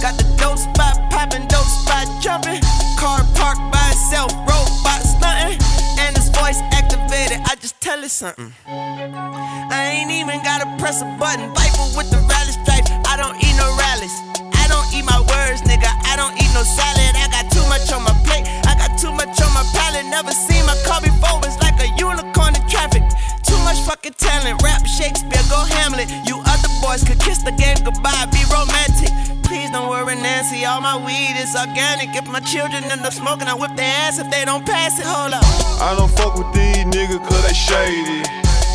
Got 0.01 0.17
the 0.19 0.27
dope 0.37 0.59
spot 0.59 0.99
popping, 1.11 1.47
dope 1.49 1.67
spot 1.67 2.07
jumping. 2.21 2.61
Car 2.99 3.25
parked 3.35 3.65
by 3.73 3.87
itself, 3.93 4.33
robot 4.49 5.03
stunting. 5.03 5.59
And 5.99 6.17
his 6.17 6.29
voice 6.31 6.61
activated, 6.73 7.41
I 7.45 7.57
just 7.61 7.81
tell 7.81 8.03
it 8.03 8.11
something. 8.11 8.53
I 8.67 10.01
ain't 10.01 10.11
even 10.11 10.43
gotta 10.43 10.69
press 10.79 11.03
a 11.03 11.09
button. 11.19 11.49
Viper 11.55 11.89
with 11.97 12.11
the 12.11 12.21
rally 12.29 12.53
stripe, 12.53 12.87
I 13.09 13.17
don't 13.17 13.37
eat 13.41 13.57
no 13.57 13.69
rallies. 13.77 14.15
I 14.65 14.69
don't 14.69 14.89
eat 14.97 15.05
my 15.05 15.21
words, 15.21 15.61
nigga. 15.69 15.89
I 16.09 16.17
don't 16.17 16.33
eat 16.41 16.49
no 16.57 16.65
salad. 16.65 17.13
I 17.21 17.29
got 17.29 17.53
too 17.53 17.65
much 17.69 17.93
on 17.93 18.03
my 18.03 18.17
plate. 18.25 18.49
I 18.65 18.73
got 18.81 18.97
too 18.97 19.13
much 19.13 19.37
on 19.45 19.53
my 19.53 19.65
palate. 19.77 20.07
Never 20.09 20.33
seen 20.33 20.65
my 20.65 20.77
car 20.89 21.01
before. 21.01 21.37
It's 21.45 21.61
like 21.61 21.77
a 21.85 21.89
unicorn 22.01 22.57
in 22.57 22.65
traffic. 22.65 23.05
Too 23.45 23.61
much 23.69 23.77
fucking 23.85 24.17
talent. 24.17 24.63
Rap 24.63 24.87
Shakespeare, 24.87 25.45
go 25.53 25.61
Hamlet. 25.77 26.09
You 26.25 26.41
boys 26.95 27.05
could 27.05 27.19
kiss 27.21 27.43
the 27.43 27.51
game 27.53 27.77
goodbye. 27.85 28.27
Be 28.31 28.43
romantic. 28.53 29.11
Please 29.43 29.71
don't 29.71 29.89
worry, 29.89 30.15
Nancy. 30.15 30.65
All 30.65 30.81
my 30.81 30.97
weed 30.97 31.35
is 31.37 31.57
organic. 31.57 32.15
If 32.15 32.27
my 32.29 32.41
children 32.41 32.85
end 32.85 33.05
up 33.05 33.13
smoking, 33.13 33.49
I 33.49 33.55
whip 33.55 33.75
their 33.77 33.93
ass 34.07 34.19
if 34.19 34.31
they 34.31 34.45
don't 34.45 34.65
pass 34.65 34.99
it. 34.99 35.07
Hold 35.07 35.35
up. 35.35 35.45
I 35.81 35.95
don't 35.97 36.11
fuck 36.11 36.37
with 36.37 36.53
these 36.55 36.85
niggas 36.85 37.23
cause 37.27 37.43
they 37.47 37.55
shady. 37.55 38.23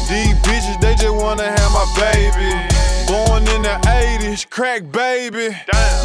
These 0.10 0.36
bitches, 0.44 0.82
they 0.82 0.96
just 0.96 1.16
wanna 1.16 1.48
have 1.48 1.72
my 1.72 1.86
baby. 1.96 2.69
Born 3.10 3.42
in 3.50 3.64
the 3.64 3.74
80s, 3.90 4.48
crack 4.48 4.84
baby. 4.92 5.50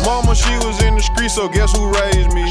Mama, 0.06 0.34
she 0.34 0.56
was 0.64 0.82
in 0.82 0.96
the 0.96 1.02
street, 1.02 1.28
so 1.28 1.50
guess 1.50 1.76
who 1.76 1.92
raised 1.92 2.32
me? 2.32 2.48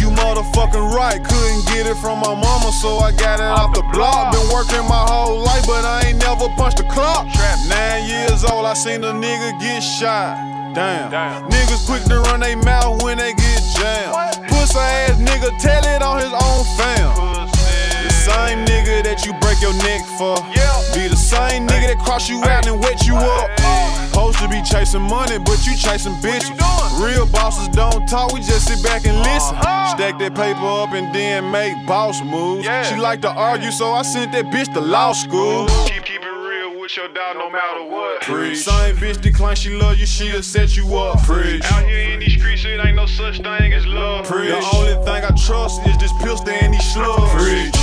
You 0.00 0.08
motherfucking 0.16 0.96
right. 0.96 1.20
Couldn't 1.22 1.66
get 1.68 1.84
it 1.84 1.96
from 2.00 2.20
my 2.20 2.32
mama, 2.32 2.72
so 2.72 2.96
I 2.96 3.12
got 3.12 3.38
it 3.38 3.44
off 3.44 3.74
the 3.74 3.82
block. 3.92 4.32
Been 4.32 4.48
working 4.48 4.80
my 4.88 5.04
whole 5.04 5.44
life, 5.44 5.66
but 5.66 5.84
I 5.84 6.08
ain't 6.08 6.18
never 6.24 6.48
punched 6.56 6.80
a 6.80 6.88
clock. 6.88 7.28
Trap. 7.34 7.58
Nine 7.68 8.08
years 8.08 8.44
old, 8.44 8.64
I 8.64 8.72
seen 8.72 9.04
a 9.04 9.12
nigga 9.12 9.60
get 9.60 9.80
shot. 9.80 10.40
Damn. 10.74 11.50
Niggas 11.50 11.84
quick 11.84 12.04
to 12.04 12.20
run 12.20 12.40
their 12.40 12.56
mouth 12.56 13.02
when 13.02 13.18
they 13.18 13.34
get 13.34 13.62
jammed. 13.76 14.48
Pussy 14.48 14.78
ass 14.78 15.20
nigga, 15.20 15.52
tell 15.60 15.84
it 15.84 16.00
on 16.00 16.16
his 16.16 16.32
own 16.32 16.64
fam. 16.80 17.55
Same 18.26 18.66
nigga 18.66 19.06
that 19.06 19.24
you 19.24 19.32
break 19.38 19.62
your 19.62 19.74
neck 19.86 20.02
for. 20.18 20.34
Be 20.98 21.06
the 21.06 21.14
same 21.14 21.62
nigga 21.62 21.94
that 21.94 22.02
cross 22.02 22.28
you 22.28 22.42
out 22.42 22.66
and 22.66 22.80
wet 22.82 23.06
you 23.06 23.14
up. 23.14 23.46
Supposed 24.10 24.38
to 24.38 24.48
be 24.48 24.60
chasing 24.62 25.02
money, 25.02 25.38
but 25.38 25.64
you 25.64 25.76
chasing 25.76 26.14
bitches. 26.18 26.50
Real 26.98 27.26
bosses 27.26 27.68
don't 27.68 28.08
talk, 28.08 28.32
we 28.32 28.40
just 28.40 28.66
sit 28.66 28.82
back 28.82 29.06
and 29.06 29.16
listen. 29.18 29.54
Uh-huh. 29.56 29.94
Stack 29.94 30.18
that 30.18 30.34
paper 30.34 30.66
up 30.66 30.90
and 30.90 31.14
then 31.14 31.52
make 31.52 31.74
boss 31.86 32.20
moves. 32.22 32.66
She 32.88 32.96
like 32.96 33.20
to 33.22 33.30
argue, 33.30 33.70
so 33.70 33.92
I 33.92 34.02
sent 34.02 34.32
that 34.32 34.46
bitch 34.46 34.72
to 34.74 34.80
law 34.80 35.12
school. 35.12 35.68
Keep, 35.86 36.04
keep 36.04 36.22
it 36.22 36.26
real 36.26 36.80
with 36.80 36.96
your 36.96 37.06
dog 37.08 37.36
no 37.36 37.48
matter 37.48 37.84
what. 37.84 38.22
Preach. 38.22 38.58
Same 38.58 38.96
bitch 38.96 39.20
decline, 39.20 39.54
she 39.54 39.70
love 39.70 39.98
you, 39.98 40.06
she'll 40.06 40.42
set 40.42 40.76
you 40.76 40.96
up. 40.96 41.22
Preach. 41.22 41.62
Out 41.70 41.84
here 41.84 42.10
in 42.10 42.18
these 42.18 42.34
streets, 42.34 42.64
it 42.64 42.84
ain't 42.84 42.96
no 42.96 43.06
such 43.06 43.36
thing 43.40 43.72
as 43.72 43.86
love. 43.86 44.26
Preach. 44.26 44.50
The 44.50 44.66
only 44.74 44.94
thing 45.04 45.22
I 45.22 45.30
trust 45.46 45.86
is 45.86 45.96
this 45.98 46.12
pistol 46.24 46.50
and 46.50 46.74
these 46.74 46.92
slugs. 46.92 47.30
Preach. 47.38 47.75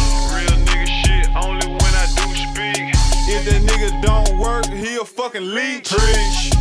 Real 1.36 1.54
nigga 1.54 1.64
shit, 1.64 1.64
only 1.64 1.68
when 1.68 1.94
I 1.94 2.06
do 2.16 2.36
speak. 2.36 2.94
If 3.26 3.46
that 3.46 3.62
nigga 3.64 4.02
don't 4.02 4.38
work, 4.38 4.66
he 4.68 4.96
a 4.96 5.06
fucking 5.06 5.54
leech. 5.54 5.90
Preach. 5.90 6.52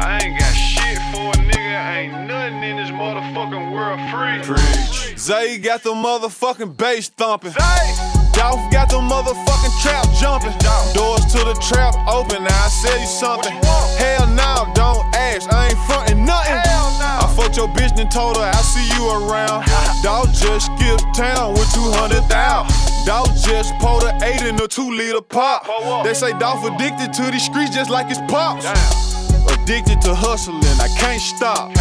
I 0.00 0.20
ain't 0.22 0.38
got 0.38 0.52
shit 0.52 0.98
for 1.12 1.30
a 1.30 1.44
nigga, 1.44 1.96
ain't 1.96 2.26
nothing 2.26 2.62
in 2.62 2.76
this 2.76 2.90
motherfucking 2.90 3.72
world 3.72 4.00
free. 4.10 4.42
Preach. 4.42 5.18
Zay 5.18 5.58
got 5.58 5.82
the 5.82 5.90
motherfucking 5.90 6.76
bass 6.76 7.08
thumping. 7.08 7.52
Zay. 7.52 7.94
Dolph 8.32 8.70
got 8.70 8.88
the 8.88 8.98
motherfucking 8.98 9.82
trap 9.82 10.06
jumping. 10.20 10.56
Doors 10.94 11.24
to 11.32 11.38
the 11.38 11.54
trap 11.60 11.94
open, 12.06 12.44
now 12.44 12.64
I 12.64 12.68
sell 12.68 12.98
you 12.98 13.06
something. 13.06 13.52
Hell 13.98 14.28
no, 14.28 14.70
don't 14.74 15.04
ask, 15.14 15.52
I 15.52 15.68
ain't 15.68 15.78
frontin' 15.86 16.24
nothing. 16.24 16.54
I 16.54 17.26
fucked 17.34 17.56
your 17.56 17.68
bitch 17.68 17.98
and 17.98 18.10
told 18.10 18.36
her 18.36 18.44
I 18.44 18.62
see 18.62 18.86
you 18.94 19.10
around. 19.10 19.66
Dog 20.04 20.32
just 20.32 20.66
skipped 20.66 21.16
town 21.16 21.54
with 21.54 21.72
200,000. 21.74 22.87
Dog 23.06 23.28
just 23.44 23.74
pulled 23.78 24.02
a 24.04 24.18
8 24.22 24.42
in 24.42 24.60
a 24.60 24.68
2 24.68 24.90
liter 24.90 25.20
pop. 25.20 25.66
They 26.04 26.14
say 26.14 26.32
Dolph 26.38 26.64
addicted 26.64 27.12
to 27.14 27.30
these 27.30 27.44
streets 27.44 27.74
just 27.74 27.90
like 27.90 28.08
his 28.08 28.18
pops. 28.28 28.66
Addicted 29.52 30.00
to 30.02 30.14
hustling, 30.14 30.62
I 30.80 30.88
can't 30.98 31.20
stop. 31.20 31.72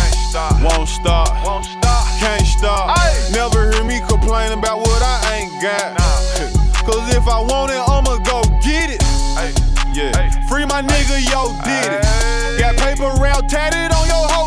Won't 0.64 0.88
stop. 0.88 1.28
Can't 2.20 2.46
stop. 2.46 2.98
Never 3.32 3.72
hear 3.72 3.84
me 3.84 4.00
complain 4.08 4.52
about 4.52 4.80
what 4.80 5.02
I 5.02 5.40
ain't 5.40 5.62
got. 5.62 5.98
Cause 6.88 7.16
if 7.16 7.28
I 7.28 7.42
want 7.42 7.72
it, 7.72 7.82
I'ma 7.84 8.18
go 8.24 8.42
get 8.64 8.90
it. 8.90 9.04
Yeah. 9.94 10.48
Free 10.48 10.66
my 10.66 10.82
nigga, 10.82 11.20
yo, 11.32 11.52
did 11.64 11.92
it. 11.92 12.60
Got 12.60 12.78
paper 12.78 13.10
round 13.22 13.50
tatted 13.50 13.92
on 13.92 14.08
your 14.08 14.28
titty. 14.28 14.47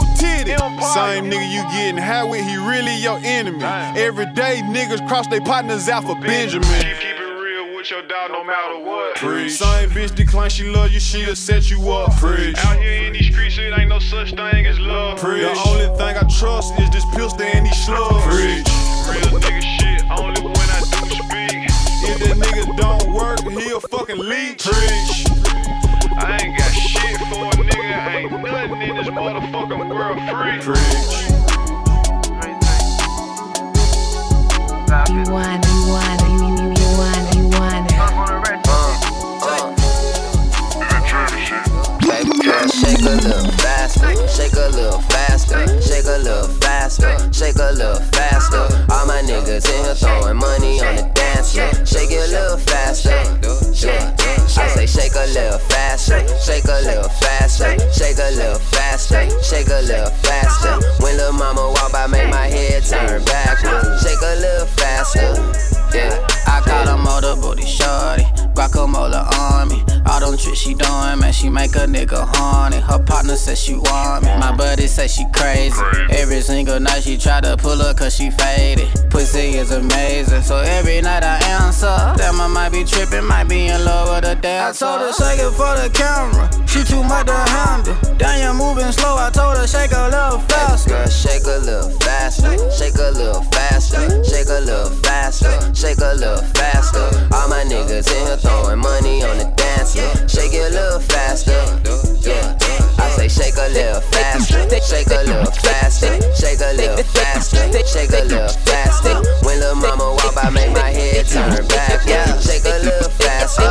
Same 0.95 1.31
nigga 1.31 1.49
you 1.49 1.63
getting 1.71 1.97
high 1.97 2.25
with, 2.25 2.45
he 2.45 2.57
really 2.57 2.97
your 2.97 3.21
enemy. 3.23 3.63
Every 3.65 4.27
day 4.35 4.61
niggas 4.65 5.07
cross 5.07 5.29
their 5.29 5.41
partners 5.41 5.89
out 5.89 6.03
for 6.03 6.17
Benjamin. 6.17 6.69
Keep, 6.69 6.99
keep 6.99 7.17
it 7.17 7.41
real 7.41 7.77
with 7.77 7.89
your 7.93 8.03
dog 8.03 8.33
no 8.33 8.43
matter 8.43 8.79
what. 8.85 9.15
Preach. 9.15 9.53
Same 9.53 9.91
bitch 9.91 10.17
decline, 10.17 10.51
she 10.51 10.65
love 10.65 10.91
you, 10.91 10.99
she'll 10.99 11.37
set 11.37 11.71
you 11.71 11.93
up. 11.93 12.17
Preach. 12.17 12.57
Out 12.59 12.81
here 12.81 13.07
in 13.07 13.13
these 13.13 13.27
streets, 13.27 13.57
it 13.59 13.73
ain't 13.79 13.89
no 13.89 14.01
such 14.01 14.31
thing 14.35 14.67
as 14.67 14.81
love. 14.81 15.21
Preach. 15.21 15.43
The 15.43 15.69
only 15.69 15.97
thing 15.97 16.17
I 16.17 16.27
trust 16.39 16.77
is 16.81 16.91
this 16.91 17.05
pistol 17.15 17.43
and 17.43 17.67
these 17.67 17.87
slugs. 17.87 18.25
Preach. 18.27 18.67
Real 19.07 19.39
nigga 19.39 19.63
shit, 19.63 20.03
only 20.19 20.43
when 20.43 20.71
I 20.75 20.81
do 20.81 21.07
speak. 21.23 21.71
If 22.03 22.19
that 22.19 22.37
nigga 22.37 22.77
don't 22.77 23.13
work, 23.13 23.41
he 23.43 23.71
a 23.71 23.79
fucking 23.79 24.19
leech. 24.19 24.65
Preach. 24.65 25.27
I 26.19 26.39
ain't 26.43 26.59
got 26.59 26.71
shit 26.73 26.91
for 26.91 26.99
a 26.99 26.99
nigga, 26.99 27.00
ain't 28.21 28.33
nothing 28.33 28.83
in 28.83 28.97
this 28.97 29.09
motherfucking 29.09 29.89
world 29.89 30.19
free. 30.29 30.61
Preach. 30.61 31.31
You 35.09 35.23
want, 35.33 35.65
you 35.65 35.81
want, 35.89 36.21
you, 36.29 36.35
you, 36.37 36.67
you 36.77 36.89
want, 36.99 37.25
you 37.35 37.45
want. 37.57 37.87
Uh, 37.97 38.69
uh. 39.43 39.73
Baby 42.01 42.35
shake 42.69 43.01
a 43.01 43.17
little 43.17 43.51
faster, 43.53 44.13
shake 44.29 44.53
a 44.53 44.69
little 44.69 45.01
faster, 45.01 45.81
shake 45.81 46.05
a 46.05 46.19
little 46.19 46.49
faster, 46.61 47.33
shake 47.33 47.57
a 47.57 47.73
little 47.73 48.01
faster. 48.13 48.69
All 48.93 49.07
my 49.07 49.23
niggas 49.23 49.67
in 49.71 49.85
here 49.85 49.95
throwing 49.95 50.37
money 50.37 50.81
on 50.81 50.97
the 50.97 51.11
dance 51.15 51.53
floor. 51.55 51.71
Shake 51.87 52.11
it 52.11 52.29
a 52.29 52.33
little 52.33 52.59
faster. 52.59 53.23
Yeah. 53.87 54.20
I 54.59 54.67
say 54.69 54.87
shake 54.87 55.15
a 55.15 55.27
little 55.33 55.59
faster, 55.59 56.21
shake 56.41 56.65
a 56.65 56.81
little 56.83 57.09
faster, 57.09 57.79
shake 57.93 58.19
a 58.19 58.31
little 58.35 58.59
faster, 58.59 59.29
shake 59.43 59.69
a 59.69 59.81
little 59.83 60.11
faster. 60.23 60.81
When 61.03 61.17
little 61.17 61.33
mama 61.33 61.73
walk 61.77 61.93
by, 61.93 62.07
make 62.07 62.29
my 62.31 62.47
head 62.47 62.85
turn 62.85 63.25
backwards. 63.25 64.03
Shake 64.03 64.21
a 64.23 64.37
little 64.41 64.67
faster. 64.67 65.80
Yeah, 65.93 66.27
I 66.47 66.61
call 66.65 66.87
her 66.87 66.97
motor 66.97 67.41
booty 67.41 67.67
shorty, 67.67 68.25
guacamole 68.55 69.21
on 69.39 69.69
me. 69.69 69.83
All 70.07 70.21
them 70.21 70.37
tricks 70.39 70.59
she 70.59 70.75
doing, 70.75 71.19
man, 71.19 71.33
she 71.33 71.49
make 71.49 71.75
a 71.77 71.87
nigga 71.87 72.27
horny. 72.37 72.79
Her 72.79 72.99
partner 72.99 73.37
says 73.37 73.63
she 73.63 73.75
want 73.75 74.25
me, 74.25 74.31
my 74.39 74.55
buddy 74.57 74.87
say 74.87 75.07
she 75.09 75.25
crazy. 75.33 75.81
Every 76.11 76.41
single 76.41 76.81
night 76.81 77.03
she 77.03 77.17
try 77.17 77.41
to 77.41 77.57
pull 77.57 77.81
up 77.83 77.99
cause 77.99 78.17
she 78.17 78.31
faded. 78.31 78.89
Pussy 79.11 79.59
is 79.59 79.71
amazing, 79.71 80.43
so 80.43 80.59
every 80.59 81.01
night 81.01 81.23
I 81.23 81.39
answer. 81.63 82.15
Damn, 82.17 82.41
I 82.41 82.47
might 82.49 82.71
be 82.71 82.85
tripping, 82.85 83.25
might 83.25 83.49
be 83.49 83.67
in 83.67 83.85
love 83.85 84.09
with 84.15 84.31
a 84.31 84.35
dancer. 84.41 84.85
I 84.85 84.89
told 84.89 85.01
her 85.03 85.13
shake 85.13 85.41
it 85.41 85.53
for 85.53 85.75
the 85.77 85.91
camera, 85.93 86.51
she 86.67 86.83
too 86.85 87.03
much 87.05 87.27
to 87.27 87.35
handle. 87.35 87.97
Damn, 88.17 88.41
you're 88.43 88.55
moving 88.55 88.91
slow, 88.93 89.17
I 89.17 89.31
told 89.31 89.57
her 89.57 89.67
shake 89.67 89.93
a 89.93 90.09
little 90.09 90.41
faster. 90.41 90.91
Girl, 90.91 91.07
shake 91.09 91.45
a 91.45 91.59
little 91.59 91.91
faster, 92.01 92.51
shake 92.73 92.97
a 92.97 93.11
little 93.11 93.43
faster, 93.43 94.25
shake 94.25 94.49
a 94.49 94.61
little 94.61 94.91
faster, 95.03 95.51
shake 95.81 95.99
a 96.05 96.15
little 96.15 96.45
faster. 96.53 97.09
All 97.33 97.49
my 97.49 97.65
niggas 97.65 98.05
in 98.13 98.27
here 98.27 98.37
throwing 98.37 98.81
money 98.81 99.25
on 99.25 99.39
the 99.39 99.49
dance 99.57 99.97
floor. 99.97 100.13
Shake 100.29 100.53
it 100.53 100.69
a 100.69 100.75
little 100.77 101.01
faster, 101.01 101.57
yeah. 102.21 102.53
I 103.01 103.09
say 103.17 103.29
shake 103.29 103.57
a 103.57 103.69
little 103.73 104.03
faster, 104.13 104.61
shake 104.85 105.09
a 105.09 105.25
little 105.25 105.51
faster, 105.65 106.13
shake 106.37 106.61
a 106.61 106.77
little 106.77 107.03
faster, 107.17 107.65
shake 107.89 108.13
a 108.13 108.25
little 108.29 108.53
faster. 108.69 109.25
When 109.41 109.59
little 109.59 109.77
mama 109.77 110.05
walk 110.21 110.35
by, 110.35 110.51
make 110.51 110.73
my 110.73 110.91
head 110.91 111.27
turn 111.27 111.67
back. 111.69 112.05
Yeah, 112.07 112.29
shake 112.39 112.69
a 112.69 112.77
little 112.85 113.09
faster. 113.17 113.65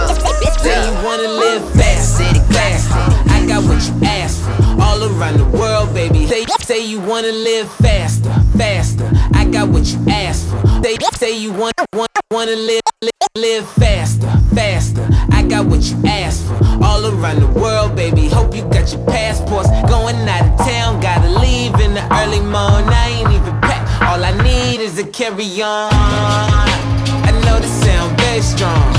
Say 0.65 0.81
you 0.89 0.93
wanna 1.05 1.29
live 1.29 1.61
fast, 1.77 2.17
city 2.17 2.39
fast. 2.49 2.89
I 3.29 3.45
got 3.45 3.61
what 3.69 3.85
you 3.85 3.93
asked 4.07 4.41
for. 4.41 4.81
All 4.81 5.03
around 5.03 5.37
the 5.37 5.45
world, 5.45 5.93
baby. 5.93 6.25
Say, 6.25 6.45
say 6.61 6.83
you 6.83 6.99
wanna 6.99 7.31
live 7.31 7.71
faster, 7.73 8.33
faster. 8.57 9.05
Got 9.51 9.69
what 9.69 9.85
you 9.87 9.99
asked 10.07 10.47
for. 10.47 10.57
They 10.81 10.95
say 11.17 11.37
you 11.37 11.51
want, 11.51 11.73
want, 11.95 12.11
wanna 12.31 12.55
live, 12.55 12.81
live, 13.01 13.29
live 13.35 13.69
faster, 13.71 14.29
faster. 14.53 15.05
I 15.31 15.43
got 15.43 15.65
what 15.65 15.81
you 15.89 15.97
asked 16.05 16.45
for. 16.45 16.55
All 16.83 17.03
around 17.05 17.41
the 17.41 17.59
world, 17.59 17.95
baby. 17.95 18.29
Hope 18.29 18.55
you 18.55 18.61
got 18.69 18.93
your 18.93 19.03
passports. 19.07 19.67
Going 19.89 20.15
out 20.29 20.45
of 20.45 20.67
town, 20.67 21.01
gotta 21.01 21.29
leave 21.39 21.73
in 21.79 21.95
the 21.95 22.05
early 22.21 22.39
morning. 22.41 22.89
I 22.93 23.09
ain't 23.19 23.31
even 23.31 23.59
packed. 23.59 23.89
All 24.03 24.23
I 24.23 24.31
need 24.43 24.81
is 24.81 24.99
a 24.99 25.03
carry 25.03 25.61
on. 25.61 25.89
I 25.91 27.31
know 27.43 27.59
this 27.59 27.73
sound 27.83 28.17
very 28.21 28.41
strong. 28.41 28.93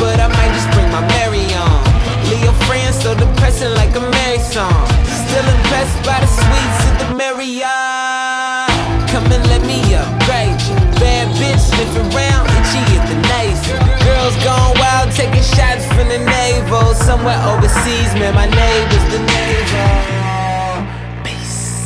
But 0.00 0.18
I 0.18 0.28
might 0.28 0.52
just 0.56 0.70
bring 0.72 0.90
my 0.90 1.06
Mary 1.08 1.44
on. 1.54 1.86
Your 2.42 2.54
friends 2.66 3.02
so 3.02 3.14
depressing 3.14 3.72
like 3.74 3.94
a 3.96 4.00
Mary 4.00 4.38
song. 4.38 4.86
Still 5.04 5.44
impressed 5.44 6.04
by 6.04 6.20
the 6.20 6.26
sweet. 6.26 6.85
Come 9.16 9.32
and 9.32 9.46
let 9.48 9.62
me 9.62 9.80
upgrade 9.94 10.60
you. 10.68 10.76
Bad 11.00 11.32
bitch 11.40 11.56
sniffing 11.56 12.04
around, 12.12 12.52
itchy 12.52 12.84
at 13.00 13.08
the 13.08 13.16
nasal. 13.24 13.80
Girls 14.04 14.36
gone 14.44 14.76
wild, 14.76 15.10
taking 15.10 15.40
shots 15.40 15.86
from 15.96 16.08
the 16.12 16.18
navel. 16.18 16.92
Somewhere 16.92 17.40
overseas, 17.48 18.12
man, 18.20 18.34
my 18.34 18.44
neighbor's 18.44 19.06
the 19.08 19.20
naval. 19.24 20.84
Peace. 21.24 21.80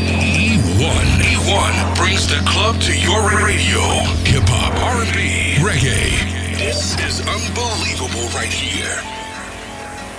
E1. 0.00 1.04
E1 1.20 1.96
brings 1.98 2.26
the 2.26 2.40
club 2.48 2.80
to 2.80 2.96
your 2.98 3.20
radio. 3.44 3.84
Hip 4.24 4.48
hop, 4.48 4.72
R&B, 4.96 5.60
reggae. 5.60 6.56
This 6.56 6.96
is 7.04 7.20
unbelievable 7.20 8.32
right 8.32 8.48
here. 8.48 8.96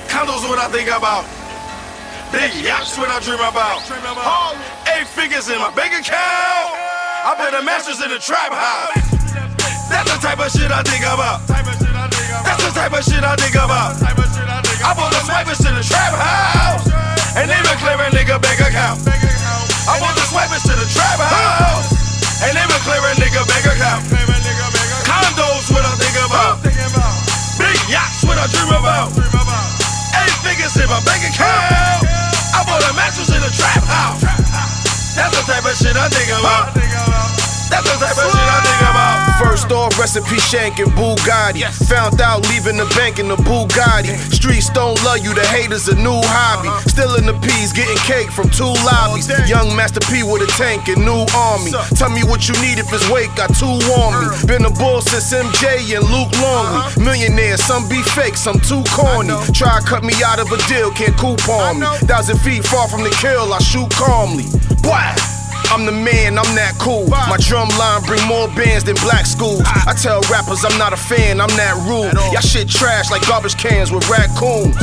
Condos 0.08 0.48
what 0.48 0.60
I 0.60 0.68
think 0.68 0.88
about. 0.88 1.26
Big 2.32 2.64
yachts 2.64 2.98
what 2.98 3.10
I 3.12 3.20
dream 3.20 3.44
about. 3.44 3.84
Eight 4.96 5.08
figures 5.08 5.50
in 5.50 5.60
my 5.60 5.70
bank 5.76 5.92
account. 5.94 6.72
I 7.28 7.36
put 7.38 7.54
a 7.54 7.62
mattress 7.62 8.02
in 8.02 8.10
the 8.10 8.20
trap 8.20 8.52
house. 8.56 8.96
That's 9.92 10.08
the 10.08 10.20
type 10.24 10.40
of 10.40 10.50
shit 10.52 10.72
I 10.72 10.82
think 10.84 11.04
about. 11.04 11.44
That's 11.48 12.64
the 12.64 12.72
type 12.72 12.96
of 12.96 13.04
shit 13.04 13.24
I 13.24 13.36
think 13.36 13.56
about. 13.56 14.00
I 14.02 14.16
put 14.16 15.12
the 15.12 15.22
swipers 15.28 15.60
in 15.68 15.76
the 15.76 15.84
trap 15.84 16.14
house. 16.16 16.88
and 17.36 17.48
even 17.52 17.76
clearing 17.80 18.12
nigga 18.12 18.42
bank 18.42 18.60
account. 18.60 19.00
I 19.88 20.00
want 20.00 20.16
the 20.16 20.26
swipers 20.28 20.64
to 20.64 20.74
the 20.76 20.88
trap 20.92 21.20
house, 21.20 21.92
and 22.44 22.54
even 22.56 22.80
clearing 22.84 23.18
nigga 23.20 23.44
bank 23.48 23.66
account. 23.66 24.04
Condos, 25.08 25.72
what 25.72 25.84
I 25.84 25.94
think 25.96 26.16
about. 26.28 26.64
Big 27.58 27.80
yachts, 27.90 28.24
what 28.24 28.38
I 28.38 28.48
dream 28.48 28.72
about. 28.76 29.31
Shit 35.92 36.00
I 36.00 36.08
think 36.08 36.30
about. 36.40 36.74
That's 37.72 37.88
the 37.88 37.96
type 38.04 38.20
of 38.20 38.32
shit 38.32 38.48
I 38.52 38.60
think 38.64 38.82
about. 38.84 39.18
First 39.40 39.72
off, 39.72 39.98
recipe 39.98 40.40
Shank 40.40 40.80
and 40.80 40.92
Bugatti. 40.92 41.64
Found 41.88 42.22
out 42.22 42.48
leaving 42.52 42.78
the 42.78 42.86
bank 42.96 43.18
in 43.20 43.28
the 43.28 43.36
Bugatti. 43.36 44.16
Streets 44.32 44.70
don't 44.70 45.02
love 45.04 45.20
you, 45.24 45.34
the 45.34 45.44
haters 45.48 45.88
a 45.88 45.96
new 45.96 46.20
hobby. 46.24 46.68
Uh-huh. 46.68 46.88
Still 46.88 47.16
in 47.16 47.26
the 47.26 47.34
peas, 47.40 47.72
getting 47.74 47.98
cake 48.04 48.30
from 48.32 48.50
two 48.52 48.72
lobbies. 48.84 49.28
Young 49.50 49.76
Master 49.76 50.04
P 50.12 50.24
with 50.24 50.44
a 50.44 50.52
tank 50.60 50.88
and 50.88 51.04
new 51.04 51.24
army. 51.36 51.72
Tell 51.96 52.12
me 52.12 52.24
what 52.28 52.48
you 52.48 52.56
need 52.60 52.78
if 52.78 52.92
it's 52.92 53.08
weight, 53.10 53.32
got 53.36 53.56
two 53.56 53.80
on 54.00 54.12
me. 54.20 54.28
Uh-huh. 54.28 54.48
Been 54.48 54.64
a 54.68 54.72
bull 54.72 55.02
since 55.02 55.32
MJ 55.32 55.96
and 55.96 56.04
Luke 56.12 56.32
Longley. 56.44 56.84
Uh-huh. 56.88 57.04
Millionaire, 57.04 57.58
some 57.58 57.88
be 57.88 58.04
fake, 58.16 58.36
some 58.36 58.60
too 58.60 58.84
corny. 58.92 59.32
Try 59.56 59.80
cut 59.88 60.04
me 60.04 60.14
out 60.24 60.40
of 60.40 60.52
a 60.52 60.60
deal, 60.68 60.92
can't 60.92 61.16
coupon 61.16 61.80
me. 61.80 61.88
Thousand 62.08 62.40
feet 62.44 62.64
far 62.68 62.88
from 62.88 63.04
the 63.04 63.14
kill, 63.24 63.52
I 63.56 63.60
shoot 63.60 63.90
calmly. 63.96 64.46
Blah! 64.84 65.31
I'm 65.72 65.86
the 65.86 65.92
man, 65.92 66.40
I'm 66.40 66.56
that 66.56 66.76
cool. 66.80 67.08
My 67.08 67.38
drum 67.38 67.70
line 67.76 68.02
bring 68.08 68.24
more 68.28 68.48
bands 68.56 68.84
than 68.88 68.96
black 69.04 69.26
schools. 69.26 69.62
I 69.66 69.94
tell 69.94 70.22
rappers 70.32 70.64
I'm 70.64 70.78
not 70.78 70.94
a 70.94 70.98
fan, 70.98 71.42
I'm 71.42 71.52
that 71.60 71.76
rude. 71.84 72.16
Y'all 72.32 72.44
shit 72.44 72.68
trash 72.70 73.12
like 73.12 73.26
garbage 73.28 73.58
cans 73.58 73.92
with 73.92 74.08
raccoons. 74.10 74.80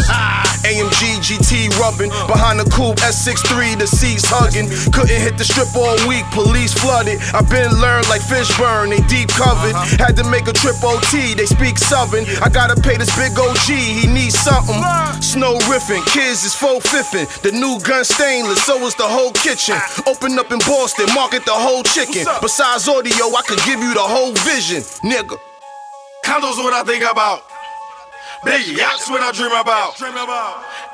AMG 0.65 1.23
GT 1.25 1.73
rubbing 1.81 2.11
behind 2.29 2.61
the 2.61 2.69
coupe 2.69 3.01
S63, 3.01 3.79
the 3.79 3.87
seats 3.87 4.29
hugging. 4.29 4.69
Couldn't 4.93 5.21
hit 5.21 5.39
the 5.39 5.45
strip 5.45 5.73
all 5.73 5.97
week, 6.09 6.25
police 6.33 6.73
flooded. 6.75 7.21
i 7.33 7.41
been 7.49 7.73
learned 7.81 8.09
like 8.09 8.21
Fishburne, 8.21 8.93
they 8.93 9.01
deep 9.09 9.29
covered. 9.33 9.77
Had 9.97 10.17
to 10.17 10.25
make 10.29 10.49
a 10.49 10.55
trip 10.57 10.77
OT, 10.83 11.35
they 11.35 11.47
speak 11.47 11.79
Southern. 11.79 12.25
I 12.43 12.49
gotta 12.49 12.77
pay 12.81 12.97
this 12.97 13.13
big 13.17 13.39
OG, 13.39 13.69
he 13.73 14.09
needs 14.09 14.37
something. 14.37 14.77
Snow 15.21 15.57
riffing, 15.69 16.05
kids 16.09 16.45
is 16.45 16.55
full 16.55 16.81
fiffing. 16.81 17.29
The 17.43 17.53
new 17.53 17.79
gun 17.81 18.05
stainless, 18.05 18.65
so 18.65 18.81
is 18.89 18.97
the 18.97 19.07
whole 19.07 19.33
kitchen. 19.33 19.77
Open 20.09 20.39
up 20.39 20.51
and 20.51 20.59
in 20.59 20.67
Boston, 20.79 21.11
market 21.11 21.43
the 21.43 21.59
whole 21.59 21.83
chicken. 21.83 22.23
Besides 22.39 22.87
audio, 22.87 23.35
I 23.35 23.43
could 23.43 23.59
give 23.67 23.83
you 23.83 23.99
the 23.99 24.07
whole 24.07 24.31
vision, 24.47 24.79
nigga. 25.03 25.35
Condos 26.23 26.55
what 26.63 26.71
I 26.71 26.87
think 26.87 27.03
about. 27.03 27.43
Big 28.47 28.79
yachts 28.79 29.11
what 29.11 29.19
I 29.19 29.35
dream 29.35 29.51
about. 29.51 29.99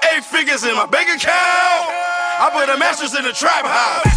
Eight 0.09 0.25
figures 0.25 0.65
in 0.65 0.73
my 0.73 0.89
bank 0.89 1.13
account. 1.13 1.85
I 2.41 2.49
put 2.49 2.65
a 2.73 2.81
mattress 2.81 3.13
in 3.13 3.29
the 3.29 3.37
trap 3.37 3.69
house. 3.69 4.09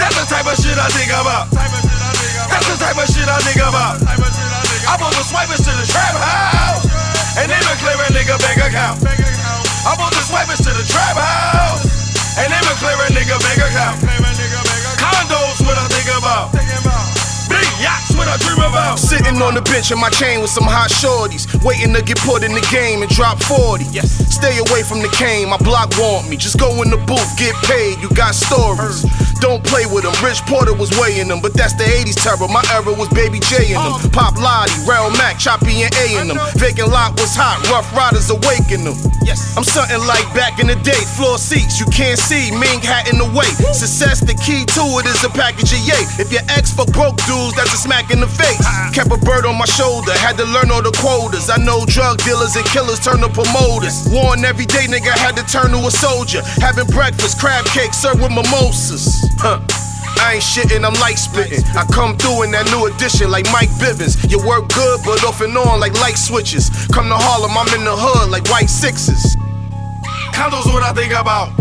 That's 0.00 0.16
the 0.16 0.24
type 0.32 0.48
of 0.48 0.56
shit 0.56 0.80
I 0.80 0.88
think 0.96 1.12
about. 1.12 1.52
That's 1.52 2.64
the 2.72 2.80
type 2.80 2.96
of 2.96 3.04
shit 3.04 3.28
I 3.28 3.36
think 3.44 3.60
about. 3.60 4.00
I 4.00 4.96
put 4.96 5.12
the 5.12 5.24
swipers 5.28 5.60
to 5.60 5.72
the 5.76 5.84
trap 5.92 6.16
house. 6.16 6.88
And 7.36 7.52
they 7.52 7.60
been 7.68 7.78
clearing 7.84 8.16
nigga 8.16 8.40
bank 8.40 8.64
account. 8.64 9.04
I 9.04 9.92
put 9.92 10.08
the 10.16 10.24
swipers 10.24 10.64
to 10.64 10.72
the 10.72 10.88
trap 10.88 11.20
house. 11.20 11.84
And 12.40 12.48
they 12.48 12.60
been 12.64 12.80
clearing 12.80 13.12
nigga 13.12 13.36
bank 13.44 13.60
account. 13.60 14.69
Condos 15.00 15.64
what 15.64 15.76
I 15.80 15.88
think 15.88 16.08
about. 16.20 16.52
Big 17.50 17.66
yachts 17.82 18.14
what 18.14 18.28
I 18.28 18.36
dream 18.38 18.62
about. 18.62 18.98
Sitting 18.98 19.42
on 19.42 19.54
the 19.54 19.62
bench 19.62 19.90
in 19.90 19.98
my 19.98 20.10
chain 20.10 20.40
with 20.40 20.50
some 20.50 20.64
hot 20.64 20.90
shorties, 20.90 21.48
waiting 21.64 21.92
to 21.94 22.02
get 22.02 22.18
put 22.22 22.44
in 22.44 22.52
the 22.54 22.62
game 22.70 23.02
and 23.02 23.10
drop 23.10 23.42
40. 23.42 23.84
Yes. 23.90 24.22
Stay 24.30 24.58
away 24.58 24.82
from 24.84 25.02
the 25.02 25.08
cane, 25.08 25.48
my 25.48 25.58
block 25.58 25.90
want 25.98 26.28
me. 26.28 26.36
Just 26.36 26.58
go 26.58 26.70
in 26.82 26.90
the 26.90 27.00
booth, 27.08 27.30
get 27.36 27.56
paid, 27.66 27.98
you 27.98 28.08
got 28.14 28.34
stories. 28.34 29.02
Don't 29.40 29.64
play 29.64 29.88
with 29.88 30.04
them. 30.04 30.12
Rich 30.20 30.44
Porter 30.44 30.76
was 30.76 30.92
weighing 31.00 31.28
them, 31.28 31.40
but 31.40 31.56
that's 31.56 31.72
the 31.72 31.84
80s 31.84 32.20
terror. 32.20 32.48
My 32.52 32.60
era 32.76 32.92
was 32.92 33.08
Baby 33.08 33.40
J 33.40 33.72
in 33.72 33.80
them. 33.80 33.96
Pop 34.12 34.36
Lottie, 34.36 34.76
Rail 34.84 35.08
Mac, 35.16 35.40
Choppy 35.40 35.80
and 35.82 35.92
A 35.96 36.20
in 36.20 36.28
them. 36.28 36.38
Vacant 36.60 36.92
lot 36.92 37.16
was 37.16 37.32
hot, 37.32 37.56
Rough 37.72 37.88
Riders 37.96 38.28
awaken 38.28 38.84
them. 38.84 38.96
Yes. 39.24 39.56
I'm 39.56 39.64
something 39.64 40.00
like 40.04 40.28
back 40.36 40.60
in 40.60 40.68
the 40.68 40.76
day, 40.84 41.00
floor 41.16 41.40
seats, 41.40 41.80
you 41.80 41.86
can't 41.88 42.18
see, 42.20 42.52
Ming 42.52 42.84
hat 42.84 43.08
in 43.08 43.16
the 43.16 43.28
way. 43.32 43.48
Success, 43.72 44.20
the 44.20 44.36
key 44.36 44.68
to 44.76 44.84
it 45.00 45.06
is 45.08 45.24
a 45.24 45.32
package 45.32 45.72
of 45.72 45.80
yay. 45.88 46.04
If 46.20 46.28
your 46.28 46.44
ex 46.52 46.72
for 46.72 46.84
broke 46.92 47.16
dudes, 47.24 47.56
that's 47.56 47.72
a 47.72 47.80
smack 47.80 48.12
in 48.12 48.20
the 48.20 48.28
face. 48.28 48.60
Kept 48.92 49.08
a 49.08 49.16
bird 49.24 49.48
on 49.48 49.56
my 49.56 49.64
shoulder, 49.64 50.12
had 50.12 50.36
to 50.36 50.44
learn 50.44 50.68
all 50.70 50.84
the 50.84 50.92
quotas. 51.00 51.48
I 51.48 51.56
know 51.56 51.88
drug 51.88 52.20
dealers 52.28 52.56
and 52.56 52.66
killers 52.68 53.00
turn 53.00 53.24
to 53.24 53.30
promoters. 53.32 54.04
Warn 54.12 54.44
every 54.44 54.66
day, 54.66 54.84
nigga 54.84 55.16
had 55.16 55.32
to 55.40 55.44
turn 55.48 55.72
to 55.72 55.80
a 55.80 55.90
soldier. 55.90 56.44
Having 56.60 56.92
breakfast, 56.92 57.40
crab 57.40 57.64
cake 57.72 57.94
served 57.94 58.20
with 58.20 58.32
mimosas. 58.32 59.29
Huh. 59.40 59.56
I 60.20 60.36
ain't 60.36 60.44
shitting, 60.44 60.84
I'm 60.84 60.92
light 61.00 61.16
spitting. 61.16 61.64
I 61.72 61.88
come 61.88 62.12
through 62.20 62.44
in 62.44 62.52
that 62.52 62.68
new 62.68 62.84
edition 62.92 63.32
like 63.32 63.48
Mike 63.48 63.72
Bivins. 63.80 64.20
You 64.28 64.36
work 64.44 64.68
good, 64.68 65.00
but 65.00 65.24
off 65.24 65.40
and 65.40 65.56
on 65.56 65.80
like 65.80 65.96
light 65.96 66.20
switches. 66.20 66.68
Come 66.92 67.08
to 67.08 67.16
Harlem, 67.16 67.56
I'm 67.56 67.72
in 67.72 67.88
the 67.88 67.96
hood 67.96 68.28
like 68.28 68.44
white 68.52 68.68
sixes. 68.68 69.32
Condos 70.36 70.68
what 70.68 70.84
I 70.84 70.92
think 70.92 71.16
about. 71.16 71.56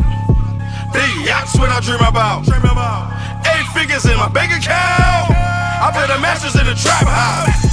Big 0.91 1.07
yachts 1.23 1.55
what 1.55 1.71
I 1.71 1.79
dream 1.79 2.03
about. 2.03 2.43
Eight 3.47 3.67
figures 3.71 4.03
in 4.03 4.19
my 4.19 4.27
bank 4.27 4.51
account. 4.51 5.31
I 5.31 5.87
put 5.95 6.11
a 6.11 6.19
mattress 6.19 6.59
in 6.59 6.67
the 6.67 6.75
trap 6.75 7.07
house. 7.07 7.63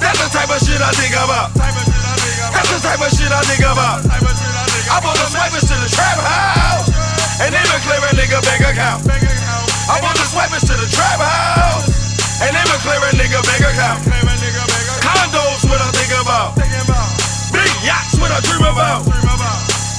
That's 0.00 0.16
the 0.16 0.32
type 0.32 0.48
of 0.48 0.64
shit 0.64 0.80
I 0.80 0.96
think 0.96 1.12
about. 1.12 1.52
That's 1.52 2.72
the 2.72 2.80
type 2.80 3.04
of 3.04 3.12
shit 3.12 3.28
I 3.28 3.44
think 3.44 3.68
about. 3.68 4.00
I 4.08 4.96
put 5.04 5.12
the 5.12 5.28
swipers 5.28 5.68
to 5.68 5.76
the 5.76 5.92
trap 5.92 6.16
house. 6.24 6.95
And 7.36 7.52
they 7.52 7.60
been 7.60 7.82
clearing 7.84 8.16
nigga 8.16 8.40
bank 8.40 8.64
account. 8.64 9.04
I 9.06 10.00
put 10.00 10.16
the 10.16 10.24
swipers 10.24 10.64
to 10.64 10.74
the 10.74 10.88
trap 10.88 11.20
house. 11.20 11.92
And 12.40 12.48
they 12.48 12.64
been 12.64 12.80
clearing 12.80 13.16
nigga 13.20 13.44
bank 13.44 13.64
account. 13.76 14.00
Condos 15.04 15.68
what 15.68 15.80
I 15.84 15.90
think 15.92 16.16
about. 16.16 16.56
Big 17.52 17.72
yachts 17.84 18.16
what 18.16 18.32
I 18.32 18.40
dream 18.40 18.64
about. 18.64 19.04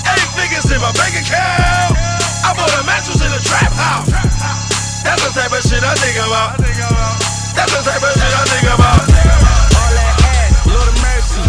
Eight 0.09 0.29
figures 0.33 0.65
in 0.73 0.81
my 0.81 0.89
bank 0.97 1.13
account. 1.13 1.93
I 2.41 2.57
bought 2.57 2.73
a 2.73 2.81
mattress 2.89 3.21
in 3.21 3.29
a 3.29 3.41
trap 3.45 3.69
house. 3.69 4.09
That's 5.05 5.21
the 5.21 5.29
type 5.37 5.53
of 5.53 5.61
shit 5.61 5.85
I 5.85 5.93
think 5.93 6.17
about. 6.17 6.57
That's 6.57 7.69
the 7.69 7.81
type 7.85 8.01
of 8.01 8.13
shit 8.17 8.33
I 8.33 8.43
think 8.49 8.65
about. 8.65 9.01
All 9.77 9.93
that 9.93 10.15
ass, 10.25 10.65
Lord 10.65 10.89
of 10.89 10.97
mercy. 11.05 11.43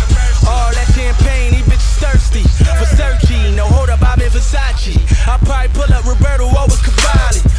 All 0.44 0.68
that 0.68 0.88
champagne, 0.92 1.56
these 1.56 1.64
bitches 1.64 1.96
thirsty. 1.96 2.44
Versace, 2.76 3.56
no 3.56 3.66
hold 3.66 3.88
up, 3.90 3.97
in 4.28 4.40
Versace. 4.40 4.96
I 5.26 5.38
probably 5.38 5.68
pull 5.72 5.92
up 5.94 6.04
Roberto 6.04 6.46
over 6.46 6.76
Cavalli. 6.76 7.57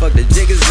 Fuck 0.00 0.14
the 0.14 0.22
up. 0.62 0.69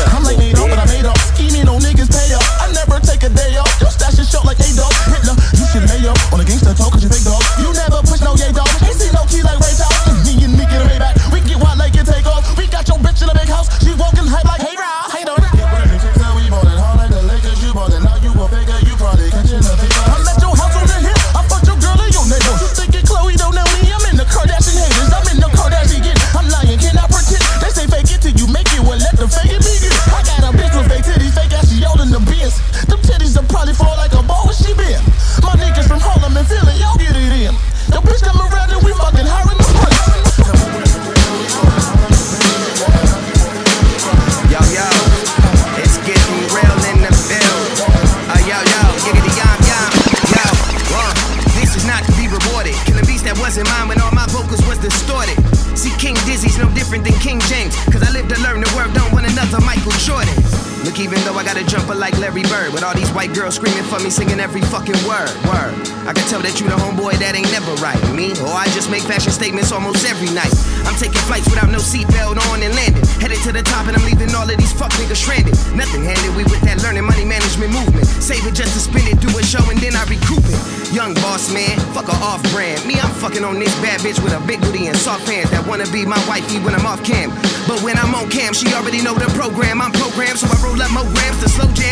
Larry 62.30 62.44
Bird, 62.44 62.74
with 62.74 62.84
all 62.84 62.94
these 62.94 63.10
white 63.10 63.34
girls 63.34 63.56
screaming 63.56 63.82
for 63.90 63.98
me, 63.98 64.12
singing 64.12 64.40
every 64.40 64.62
fucking 64.62 65.02
word, 65.10 65.34
word. 65.50 65.74
I 66.06 66.14
can 66.14 66.22
tell 66.30 66.38
that 66.46 66.62
you 66.62 66.70
the 66.70 66.78
homeboy 66.78 67.18
that 67.18 67.34
ain't 67.34 67.50
never 67.50 67.74
right. 67.82 67.98
Me, 68.14 68.38
or 68.46 68.54
I 68.54 68.70
just 68.70 68.86
make 68.94 69.02
fashion 69.02 69.34
statements 69.34 69.74
almost 69.74 70.06
every 70.06 70.30
night. 70.30 70.54
I'm 70.86 70.94
taking 71.02 71.18
flights 71.26 71.50
without 71.50 71.74
no 71.74 71.82
seatbelt 71.82 72.38
on 72.38 72.62
and 72.62 72.70
landing. 72.78 73.02
Headed 73.18 73.42
to 73.50 73.52
the 73.52 73.66
top 73.66 73.90
and 73.90 73.98
I'm 73.98 74.06
leaving 74.06 74.30
all 74.38 74.46
of 74.46 74.54
these 74.62 74.70
fuck 74.70 74.94
niggas 75.02 75.18
stranded. 75.18 75.58
Nothing 75.74 76.06
handed, 76.06 76.30
we 76.38 76.46
with 76.46 76.62
that 76.70 76.78
learning 76.86 77.10
money 77.10 77.26
management 77.26 77.74
movement. 77.74 78.06
Save 78.06 78.46
it 78.46 78.54
just 78.54 78.78
to 78.78 78.82
spend 78.86 79.10
it, 79.10 79.18
do 79.18 79.34
a 79.34 79.42
show 79.42 79.66
and 79.66 79.82
then 79.82 79.98
I 79.98 80.06
recoup 80.06 80.46
it. 80.46 80.62
Young 80.94 81.18
boss 81.26 81.50
man, 81.50 81.82
fuck 81.98 82.14
a 82.14 82.18
off 82.22 82.46
brand. 82.54 82.86
Me, 82.86 83.02
I'm 83.02 83.10
fucking 83.18 83.42
on 83.42 83.58
this 83.58 83.74
bad 83.82 84.06
bitch 84.06 84.22
with 84.22 84.38
a 84.38 84.42
big 84.46 84.62
booty 84.62 84.86
and 84.86 84.98
soft 84.98 85.26
pants 85.26 85.50
that 85.50 85.66
wanna 85.66 85.90
be 85.90 86.06
my 86.06 86.22
wifey 86.30 86.62
when 86.62 86.78
I'm 86.78 86.86
off 86.86 87.02
cam. 87.02 87.34
But 87.66 87.82
when 87.82 87.98
I'm 87.98 88.14
on 88.14 88.30
cam, 88.30 88.54
she 88.54 88.70
already 88.78 89.02
know 89.02 89.18
the 89.18 89.30
program. 89.34 89.82
I'm 89.82 89.94
programmed, 89.94 90.38
so 90.38 90.46
I 90.46 90.58
roll 90.62 90.78
up 90.78 90.94
more 90.94 91.10
grams 91.10 91.42
to 91.42 91.50
slow 91.50 91.70
jam 91.74 91.89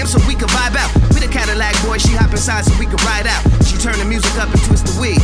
she 2.47 2.63
so 2.63 2.79
we 2.79 2.85
can 2.85 2.95
ride 3.05 3.27
out. 3.27 3.43
She 3.65 3.75
turn 3.77 3.99
the 3.99 4.05
music 4.05 4.33
up 4.39 4.49
and 4.49 4.63
twist 4.63 4.85
the 4.87 4.95
weed. 5.01 5.21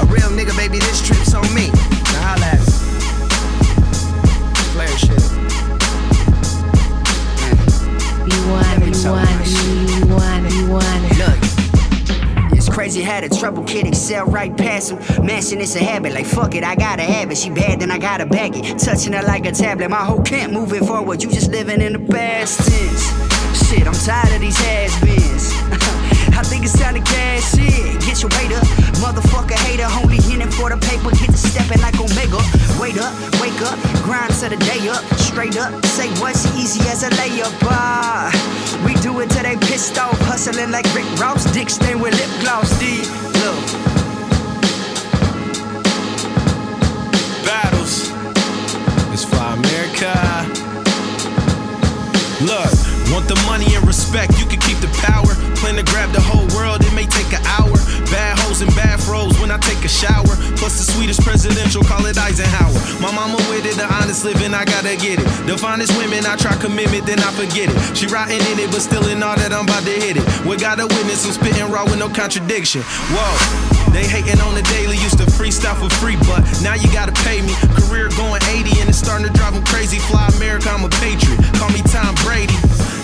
A 0.00 0.06
real 0.06 0.30
nigga, 0.30 0.56
baby, 0.56 0.78
this 0.78 1.04
trip's 1.04 1.34
on 1.34 1.42
me. 1.52 1.66
Now 2.14 2.30
holla 2.30 2.46
at 2.46 2.60
me. 2.60 2.66
Player 4.70 4.88
mm. 4.88 4.98
shit. 5.02 5.24
You 8.30 8.40
want 8.50 8.78
you 8.86 9.10
want 9.10 9.46
you 9.90 10.06
want 10.14 10.44
you 10.54 10.64
want. 10.70 11.02
Look. 11.18 11.38
It's 12.56 12.68
crazy 12.68 13.02
how 13.02 13.20
the 13.20 13.28
trouble 13.28 13.64
kid 13.64 13.88
excel 13.88 14.26
right 14.26 14.56
past 14.56 14.92
him. 14.92 15.26
Mansion, 15.26 15.60
it's 15.60 15.74
a 15.74 15.80
habit. 15.80 16.12
Like, 16.12 16.26
fuck 16.26 16.54
it, 16.54 16.62
I 16.62 16.76
gotta 16.76 17.02
have 17.02 17.32
it. 17.32 17.38
She 17.38 17.50
bad, 17.50 17.80
then 17.80 17.90
I 17.90 17.98
gotta 17.98 18.26
bag 18.26 18.56
it. 18.56 18.78
Touching 18.78 19.12
her 19.12 19.22
like 19.22 19.44
a 19.44 19.52
tablet. 19.52 19.90
My 19.90 20.04
whole 20.04 20.22
camp 20.22 20.52
moving 20.52 20.86
forward. 20.86 21.22
You 21.22 21.30
just 21.30 21.50
living 21.50 21.80
in 21.80 21.94
the 21.94 22.12
past 22.12 22.58
tense. 22.58 23.68
Shit, 23.68 23.86
I'm 23.86 23.92
tired 23.92 24.34
of 24.34 24.40
these 24.40 24.56
has-beens. 24.56 25.23
Get 28.14 28.22
your 28.22 28.30
weight 28.38 28.52
up. 28.52 28.62
Motherfucker 29.02 29.58
hater, 29.66 29.88
only 30.02 30.18
in 30.32 30.40
it 30.40 30.52
for 30.54 30.70
the 30.70 30.76
paper. 30.76 31.10
Get 31.10 31.30
to 31.30 31.36
stepping 31.36 31.80
like 31.80 31.98
Omega. 31.98 32.38
Wait 32.78 32.96
up, 32.98 33.12
wake 33.40 33.60
up, 33.62 33.78
grind 34.04 34.32
to 34.40 34.48
the 34.48 34.56
day 34.56 34.88
up. 34.88 35.02
Straight 35.18 35.58
up, 35.58 35.84
say 35.86 36.08
what's 36.20 36.46
easy 36.54 36.80
as 36.88 37.02
a 37.02 37.10
layup. 37.18 37.52
Ah, 37.64 38.30
we 38.86 38.94
do 39.02 39.18
it 39.20 39.30
till 39.30 39.42
they 39.42 39.56
pissed 39.56 39.98
off. 39.98 40.18
Hustling 40.20 40.70
like 40.70 40.86
Rick 40.94 41.06
Ross. 41.18 41.44
Dick 41.52 41.70
stained 41.70 42.00
with 42.00 42.14
lip 42.14 42.30
gloss. 42.42 42.70
D. 42.78 43.23
I 64.54 64.64
gotta 64.64 64.94
get 64.96 65.18
it. 65.18 65.26
The 65.46 65.58
finest 65.58 65.96
women, 65.98 66.24
I 66.24 66.36
try 66.36 66.54
commitment, 66.56 67.04
then 67.06 67.18
I 67.18 67.30
forget 67.34 67.66
it. 67.68 67.76
She 67.96 68.06
rotting 68.06 68.38
in 68.38 68.58
it, 68.62 68.70
but 68.70 68.80
still 68.80 69.06
in 69.08 69.22
all 69.22 69.34
that 69.34 69.52
I'm 69.52 69.66
about 69.66 69.82
to 69.82 69.90
hit 69.90 70.16
it. 70.16 70.24
We 70.46 70.56
got 70.56 70.78
a 70.78 70.86
witness, 70.86 71.26
I'm 71.26 71.34
spitting 71.34 71.66
raw 71.70 71.84
with 71.84 71.98
no 71.98 72.08
contradiction. 72.08 72.82
Whoa. 73.10 73.74
They 73.90 74.06
hating 74.06 74.40
on 74.40 74.54
the 74.54 74.62
daily, 74.74 74.96
used 74.98 75.18
to 75.18 75.26
freestyle 75.26 75.74
for 75.74 75.90
free, 75.98 76.16
but 76.30 76.46
now 76.62 76.74
you 76.74 76.86
gotta 76.94 77.12
pay 77.26 77.42
me. 77.42 77.54
Career 77.74 78.08
going 78.14 78.42
80 78.46 78.78
and 78.80 78.88
it's 78.88 78.98
starting 78.98 79.26
to 79.26 79.32
drive 79.34 79.54
them 79.54 79.64
crazy. 79.66 79.98
Fly 79.98 80.30
America, 80.38 80.70
I'm 80.70 80.86
a 80.86 80.90
patriot. 81.02 81.38
Call 81.58 81.70
me 81.70 81.82
Tom 81.90 82.14
Brady. 82.22 82.54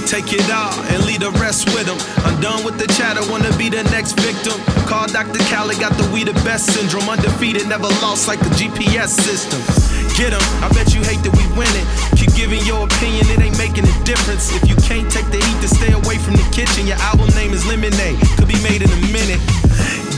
Take 0.07 0.33
it 0.33 0.47
all 0.51 0.75
and 0.91 1.05
leave 1.07 1.21
the 1.21 1.31
rest 1.39 1.67
with 1.75 1.87
them. 1.87 1.99
I'm 2.27 2.41
done 2.41 2.65
with 2.65 2.79
the 2.79 2.87
chatter, 2.95 3.23
wanna 3.31 3.55
be 3.59 3.69
the 3.69 3.83
next 3.95 4.19
victim. 4.19 4.59
Call 4.87 5.07
Dr. 5.07 5.39
Khaled, 5.51 5.79
got 5.79 5.95
the 5.99 6.07
we 6.11 6.25
the 6.25 6.35
best 6.47 6.71
syndrome. 6.75 7.09
Undefeated, 7.09 7.69
never 7.69 7.91
lost 8.03 8.27
like 8.27 8.41
the 8.41 8.51
GPS 8.55 9.11
system. 9.11 9.90
Get 10.21 10.35
'em, 10.35 10.45
I 10.61 10.69
bet 10.77 10.93
you 10.93 11.01
hate 11.01 11.23
that 11.25 11.33
we 11.33 11.47
win 11.57 11.73
it. 11.81 11.87
Keep 12.15 12.35
giving 12.37 12.61
your 12.67 12.85
opinion, 12.85 13.25
it 13.33 13.41
ain't 13.41 13.57
making 13.57 13.89
a 13.89 14.05
difference. 14.05 14.53
If 14.53 14.69
you 14.69 14.77
can't 14.85 15.11
take 15.11 15.25
the 15.33 15.41
heat, 15.41 15.59
to 15.63 15.69
stay 15.69 15.93
away 15.93 16.19
from 16.19 16.37
the 16.37 16.45
kitchen. 16.53 16.87
Your 16.87 17.01
album 17.09 17.33
name 17.33 17.55
is 17.55 17.65
Lemonade, 17.65 18.21
could 18.37 18.47
be 18.47 18.61
made 18.61 18.83
in 18.85 18.93
a 18.93 19.01
minute. 19.09 19.41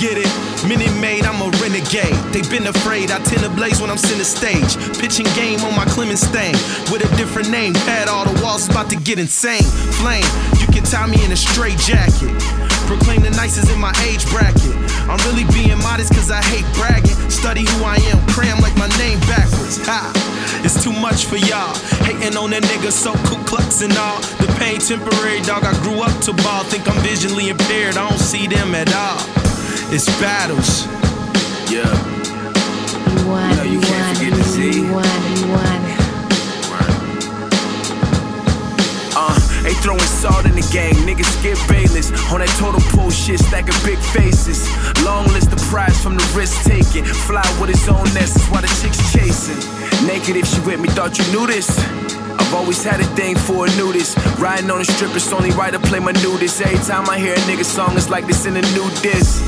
Get 0.03 0.19
it? 0.19 0.27
Minute 0.67 0.91
Maid, 0.99 1.25
I'm 1.25 1.41
a 1.41 1.49
renegade. 1.63 2.19
They've 2.33 2.51
been 2.51 2.67
afraid, 2.67 3.13
I 3.13 3.21
tend 3.23 3.47
to 3.47 3.51
blaze 3.51 3.81
when 3.81 3.91
I'm 3.91 3.97
center 3.97 4.25
stage. 4.25 4.75
Pitching 4.99 5.31
game 5.39 5.61
on 5.63 5.77
my 5.77 5.85
Clemens 5.85 6.27
stain. 6.27 6.59
With 6.91 7.07
a 7.07 7.11
different 7.17 7.51
name, 7.51 7.73
pad 7.87 8.09
all 8.09 8.25
the 8.25 8.35
walls 8.43 8.69
about 8.69 8.91
to 8.91 8.97
get 8.97 9.21
insane. 9.21 9.71
Flame, 10.03 10.27
you 10.59 10.67
can 10.75 10.83
tie 10.83 11.07
me 11.07 11.23
in 11.25 11.31
a 11.31 11.37
straight 11.37 11.79
jacket. 11.79 12.35
Proclaim 12.91 13.23
the 13.23 13.31
nicest 13.31 13.71
in 13.71 13.79
my 13.79 13.95
age 14.03 14.27
bracket. 14.35 14.75
I'm 15.07 15.21
really 15.31 15.47
being 15.55 15.79
modest 15.79 16.13
cause 16.13 16.33
I 16.33 16.43
hate 16.43 16.67
bragging. 16.75 17.22
Study 17.43 17.67
who 17.67 17.83
I 17.83 17.97
am, 18.15 18.25
cram 18.29 18.61
like 18.61 18.77
my 18.79 18.87
name 19.03 19.19
backwards. 19.27 19.85
Ha! 19.91 20.15
It's 20.63 20.79
too 20.79 20.93
much 20.93 21.27
for 21.27 21.35
y'all. 21.35 21.75
Hating 22.07 22.39
on 22.39 22.51
that 22.55 22.63
nigga 22.63 22.93
so 22.93 23.19
Ku 23.27 23.35
Klux 23.43 23.83
and 23.83 23.91
all. 23.99 24.23
The 24.39 24.47
pain 24.63 24.79
temporary, 24.79 25.43
dog. 25.43 25.67
I 25.67 25.75
grew 25.83 26.07
up 26.07 26.15
to 26.23 26.33
ball. 26.47 26.63
Think 26.63 26.87
I'm 26.87 26.95
visually 27.03 27.51
impaired, 27.51 27.99
I 27.99 28.09
don't 28.09 28.23
see 28.23 28.47
them 28.47 28.77
at 28.79 28.95
all. 28.95 29.19
It's 29.91 30.07
battles. 30.23 30.87
Yeah. 31.67 31.83
know 33.27 33.35
it, 33.35 33.75
you 33.75 33.75
you 33.75 33.81
can't 33.91 33.91
want 33.91 34.19
forget 34.23 34.39
to 34.39 34.45
see. 34.47 34.79
you 34.79 34.95
it, 35.03 35.39
you 35.43 35.51
want. 35.51 35.83
Uh, 39.19 39.35
they 39.67 39.75
throwing 39.83 39.99
salt 39.99 40.47
in 40.47 40.55
the 40.55 40.67
game, 40.71 40.95
niggas 41.03 41.27
skip 41.43 41.59
Bayless. 42.11 42.33
On 42.33 42.41
that 42.41 42.49
total 42.59 42.81
pool 42.91 43.11
shit, 43.11 43.39
stacking 43.39 43.75
big 43.85 43.99
faces. 43.99 44.69
Long 45.05 45.27
list 45.29 45.53
of 45.53 45.59
prize 45.69 46.03
from 46.03 46.17
the 46.17 46.33
risk 46.37 46.65
taking. 46.65 47.05
Fly 47.05 47.43
with 47.61 47.71
his 47.71 47.89
own 47.89 48.05
nest, 48.15 48.37
is 48.37 48.47
why 48.49 48.61
the 48.61 48.69
chicks 48.81 49.13
chasing. 49.13 49.59
Naked 50.07 50.37
if 50.37 50.47
she 50.47 50.61
with 50.61 50.81
me, 50.81 50.89
thought 50.89 51.19
you 51.19 51.25
knew 51.33 51.47
this. 51.47 51.79
I've 52.39 52.55
always 52.55 52.83
had 52.83 53.01
a 53.01 53.07
thing 53.15 53.37
for 53.37 53.67
a 53.67 53.71
nudist. 53.77 54.17
Riding 54.39 54.71
on 54.71 54.79
the 54.79 54.85
strip, 54.85 55.15
it's 55.15 55.33
only 55.33 55.51
right 55.51 55.73
to 55.73 55.79
play 55.79 56.01
my 56.01 56.13
nudist. 56.13 56.61
Every 56.61 56.79
time 56.79 57.09
I 57.09 57.19
hear 57.19 57.35
a 57.35 57.43
nigga 57.49 57.65
song, 57.65 57.97
it's 57.97 58.09
like 58.09 58.27
this 58.27 58.47
in 58.47 58.57
a 58.57 58.63
new 58.75 58.89
disc. 59.03 59.43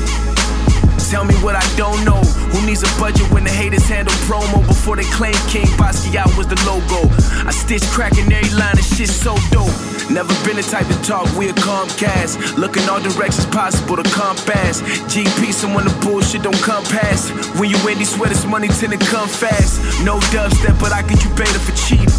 Tell 1.15 1.23
me 1.23 1.35
what 1.35 1.55
I 1.55 1.63
don't 1.77 2.03
know. 2.03 2.19
Who 2.51 2.65
needs 2.67 2.83
a 2.83 2.91
budget 2.99 3.31
when 3.31 3.45
the 3.45 3.49
haters 3.49 3.87
handle 3.87 4.13
promo 4.27 4.67
before 4.67 4.97
they 4.97 5.07
claim 5.15 5.31
King 5.47 5.63
Basquiat 5.79 6.27
was 6.35 6.45
the 6.45 6.59
logo? 6.67 7.07
I 7.47 7.51
stitch 7.51 7.87
cracking 7.95 8.27
every 8.27 8.51
line, 8.51 8.75
of 8.77 8.83
shit 8.83 9.07
so 9.07 9.39
dope. 9.47 9.71
Never 10.11 10.35
been 10.43 10.59
the 10.59 10.67
type 10.67 10.85
to 10.91 10.97
talk, 11.07 11.31
we 11.39 11.47
a 11.47 11.53
Comcast. 11.53 12.57
Look 12.57 12.75
in 12.75 12.83
all 12.89 12.99
directions 12.99 13.45
possible 13.45 13.95
to 13.95 14.03
come 14.11 14.35
compass. 14.35 14.81
GP, 15.07 15.53
someone 15.53 15.85
the 15.85 15.95
bullshit 16.03 16.43
don't 16.43 16.59
come 16.59 16.83
past. 16.83 17.31
When 17.55 17.69
you 17.69 17.79
in 17.87 17.97
these 17.97 18.13
sweaters, 18.13 18.45
money 18.45 18.67
tend 18.67 18.91
to 18.91 18.99
come 19.07 19.29
fast. 19.29 19.79
No 20.03 20.19
dubstep, 20.35 20.77
but 20.81 20.91
I 20.91 21.01
get 21.03 21.23
you 21.23 21.31
better 21.39 21.59
for 21.63 21.71
cheap. 21.87 22.11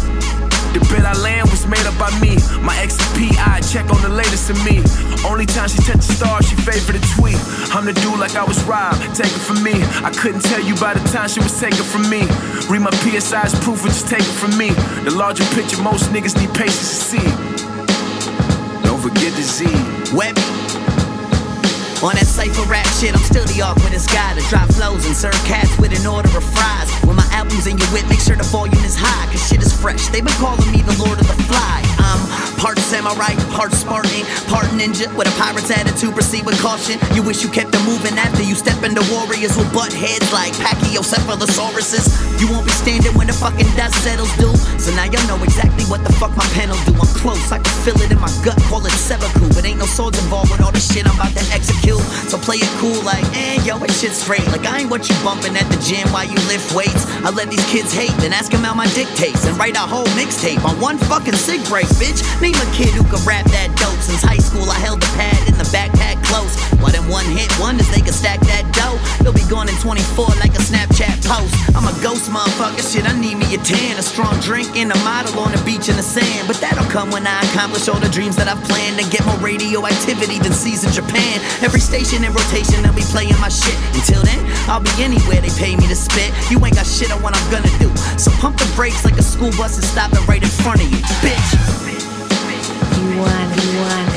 The 0.73 0.81
bed 0.93 1.05
I 1.05 1.13
land 1.21 1.49
was 1.49 1.65
made 1.65 1.85
up 1.85 1.97
by 1.97 2.11
me. 2.19 2.37
My 2.61 2.75
ex 2.77 2.97
PI 3.17 3.61
check 3.61 3.89
on 3.89 4.01
the 4.01 4.09
latest 4.09 4.49
of 4.49 4.57
me. 4.65 4.83
Only 5.25 5.45
time 5.45 5.69
she 5.69 5.77
touched 5.83 6.07
the 6.07 6.13
star, 6.13 6.41
she 6.43 6.55
favored 6.55 6.95
a 6.95 7.03
tweet. 7.15 7.39
I'm 7.73 7.85
the 7.85 7.93
dude 7.93 8.19
like 8.19 8.35
I 8.35 8.43
was 8.43 8.61
robbed, 8.63 9.01
take 9.15 9.31
it 9.31 9.43
from 9.43 9.63
me. 9.63 9.73
I 10.03 10.11
couldn't 10.11 10.41
tell 10.41 10.61
you 10.61 10.75
by 10.75 10.93
the 10.93 11.03
time 11.09 11.29
she 11.29 11.39
was 11.39 11.57
taken 11.59 11.83
from 11.83 12.09
me. 12.09 12.21
Read 12.69 12.81
my 12.81 12.91
PSI's 13.01 13.53
proof 13.63 13.83
and 13.83 13.93
just 13.93 14.07
take 14.07 14.21
it 14.21 14.37
from 14.37 14.57
me. 14.57 14.69
The 15.03 15.11
larger 15.11 15.45
picture, 15.55 15.81
most 15.81 16.11
niggas 16.11 16.35
need 16.39 16.53
patience 16.53 16.89
to 16.89 17.17
see. 17.17 17.27
Don't 18.83 19.01
forget 19.01 19.33
the 19.33 19.43
Z. 19.43 19.65
Webby. 20.15 20.41
On 22.05 22.13
that 22.13 22.29
cypher 22.29 22.61
rap 22.69 22.85
shit, 23.01 23.17
I'm 23.17 23.25
still 23.25 23.45
the 23.45 23.65
awkwardest 23.65 24.13
guy 24.13 24.37
to 24.37 24.41
drop 24.49 24.69
flows 24.69 25.01
and 25.07 25.17
serve 25.17 25.33
cats 25.49 25.73
with 25.79 25.97
an 25.97 26.05
order 26.05 26.29
of 26.37 26.45
fries. 26.53 26.93
When 27.01 27.15
my 27.15 27.25
album's 27.33 27.65
in 27.65 27.77
your 27.77 27.89
whip, 27.89 28.05
make 28.07 28.21
sure 28.21 28.35
the 28.35 28.45
volume 28.53 28.85
is 28.85 28.95
high, 28.95 29.25
cause 29.33 29.41
shit 29.49 29.65
is 29.65 29.73
fresh. 29.73 30.05
They've 30.13 30.23
been 30.23 30.37
calling 30.37 30.69
me 30.71 30.85
the 30.85 30.93
Lord 31.01 31.17
of 31.19 31.25
the 31.25 31.37
Fly. 31.49 31.86
Part 32.57 32.79
samurai, 32.79 33.37
part 33.53 33.71
Spartan, 33.71 34.25
part 34.49 34.65
ninja, 34.73 35.05
with 35.15 35.29
a 35.29 35.33
pirate's 35.37 35.69
attitude, 35.69 36.13
proceed 36.13 36.43
with 36.43 36.59
caution. 36.59 36.97
You 37.13 37.21
wish 37.21 37.43
you 37.43 37.49
kept 37.49 37.69
it 37.73 37.83
moving 37.85 38.17
after 38.17 38.41
you 38.41 38.55
step 38.55 38.81
into 38.83 39.05
warriors 39.13 39.55
with 39.55 39.71
butt 39.71 39.93
heads 39.93 40.33
like 40.33 40.53
Pachycephalosauruses. 40.57 42.09
You 42.41 42.49
won't 42.49 42.65
be 42.65 42.73
standing 42.73 43.13
when 43.13 43.27
the 43.27 43.33
fucking 43.33 43.69
dust 43.77 43.95
settles, 44.01 44.33
dude. 44.41 44.57
So 44.81 44.89
now 44.97 45.05
y'all 45.05 45.25
know 45.29 45.37
exactly 45.45 45.85
what 45.85 46.03
the 46.03 46.11
fuck 46.17 46.35
my 46.35 46.45
pen 46.57 46.69
will 46.69 46.81
do. 46.89 46.97
I'm 46.97 47.13
close, 47.21 47.51
I 47.51 47.61
can 47.61 47.73
feel 47.85 47.97
it 48.01 48.11
in 48.11 48.19
my 48.19 48.31
gut, 48.41 48.57
call 48.65 48.85
it 48.85 48.91
Seppuku. 48.91 49.53
But 49.53 49.65
ain't 49.65 49.77
no 49.77 49.85
swords 49.85 50.17
involved 50.17 50.49
with 50.49 50.61
all 50.61 50.71
the 50.73 50.81
shit 50.81 51.05
I'm 51.05 51.13
about 51.13 51.37
to 51.37 51.45
execute. 51.53 52.01
So 52.25 52.41
play 52.41 52.57
it 52.57 52.73
cool 52.81 52.97
like, 53.05 53.25
eh, 53.37 53.61
yo, 53.63 53.77
it 53.85 53.93
shit's 53.93 54.17
straight. 54.17 54.45
Like 54.49 54.65
I 54.65 54.81
ain't 54.81 54.89
what 54.89 55.07
you 55.09 55.15
bumping 55.21 55.55
at 55.55 55.69
the 55.69 55.77
gym 55.85 56.09
while 56.09 56.25
you 56.25 56.37
lift 56.49 56.73
weights. 56.73 57.05
I 57.21 57.29
let 57.29 57.53
these 57.53 57.65
kids 57.69 57.93
hate, 57.93 58.13
then 58.17 58.33
ask 58.33 58.51
them 58.51 58.65
out 58.65 58.75
my 58.75 58.89
dictates 58.97 59.45
and 59.45 59.53
write 59.57 59.77
a 59.77 59.85
whole 59.85 60.09
mixtape 60.17 60.63
on 60.65 60.79
one 60.81 60.97
fucking 60.97 61.37
sig 61.37 61.61
break, 61.69 61.85
bitch. 62.01 62.25
Name 62.47 62.63
a 62.63 62.71
kid 62.71 62.95
who 62.95 63.03
could 63.11 63.19
rap 63.27 63.43
that 63.51 63.75
dope. 63.75 63.99
Since 63.99 64.23
high 64.23 64.39
school, 64.39 64.63
I 64.71 64.79
held 64.79 65.03
the 65.03 65.11
pad 65.19 65.35
in 65.51 65.59
the 65.59 65.67
backpack 65.67 66.15
close. 66.23 66.55
What 66.79 66.95
them 66.95 67.11
one 67.11 67.27
hit 67.27 67.51
wonders, 67.59 67.91
they 67.91 67.99
can 67.99 68.15
stack 68.15 68.39
that 68.47 68.63
dough. 68.71 68.95
They'll 69.19 69.35
be 69.35 69.43
gone 69.51 69.67
in 69.67 69.75
24 69.83 70.31
like 70.39 70.55
a 70.55 70.63
Snapchat 70.63 71.27
post. 71.27 71.51
I'm 71.75 71.83
a 71.83 71.91
ghost 71.99 72.31
motherfucker, 72.31 72.79
shit, 72.79 73.03
I 73.03 73.11
need 73.19 73.35
me 73.35 73.51
a 73.51 73.59
tan. 73.59 73.99
A 73.99 74.05
strong 74.05 74.31
drink 74.39 74.79
and 74.79 74.95
a 74.95 74.99
model 75.03 75.35
on 75.43 75.51
the 75.51 75.59
beach 75.67 75.91
in 75.91 75.99
the 75.99 76.07
sand. 76.07 76.47
But 76.47 76.55
that'll 76.63 76.87
come 76.87 77.11
when 77.11 77.27
I 77.27 77.35
accomplish 77.51 77.91
all 77.91 77.99
the 77.99 78.07
dreams 78.15 78.39
that 78.39 78.47
I've 78.47 78.63
planned 78.63 78.95
and 78.95 79.11
get 79.11 79.27
more 79.27 79.35
radioactivity 79.43 80.39
than 80.39 80.55
seas 80.55 80.87
in 80.87 80.95
Japan. 80.95 81.43
Every 81.59 81.83
station 81.83 82.23
in 82.23 82.31
rotation, 82.31 82.79
they'll 82.79 82.95
be 82.95 83.03
playing 83.11 83.35
my 83.43 83.51
shit. 83.51 83.75
Until 83.91 84.23
then, 84.23 84.39
I'll 84.71 84.79
be 84.79 84.95
anywhere 85.03 85.43
they 85.43 85.51
pay 85.59 85.75
me 85.75 85.83
to 85.91 85.99
spit. 85.99 86.31
You 86.47 86.63
ain't 86.63 86.79
got 86.79 86.87
shit 86.87 87.11
on 87.11 87.19
what 87.19 87.35
I'm 87.35 87.47
gonna 87.51 87.75
do. 87.75 87.91
So 88.15 88.31
pump 88.39 88.55
the 88.55 88.71
brakes 88.71 89.03
like 89.03 89.19
a 89.19 89.25
school 89.35 89.51
bus 89.59 89.75
and 89.75 89.83
stop 89.83 90.15
it 90.15 90.23
right 90.31 90.39
in 90.39 90.53
front 90.63 90.79
of 90.79 90.87
you, 90.87 91.03
bitch. 91.19 91.86
You 92.97 93.19
want, 93.19 94.16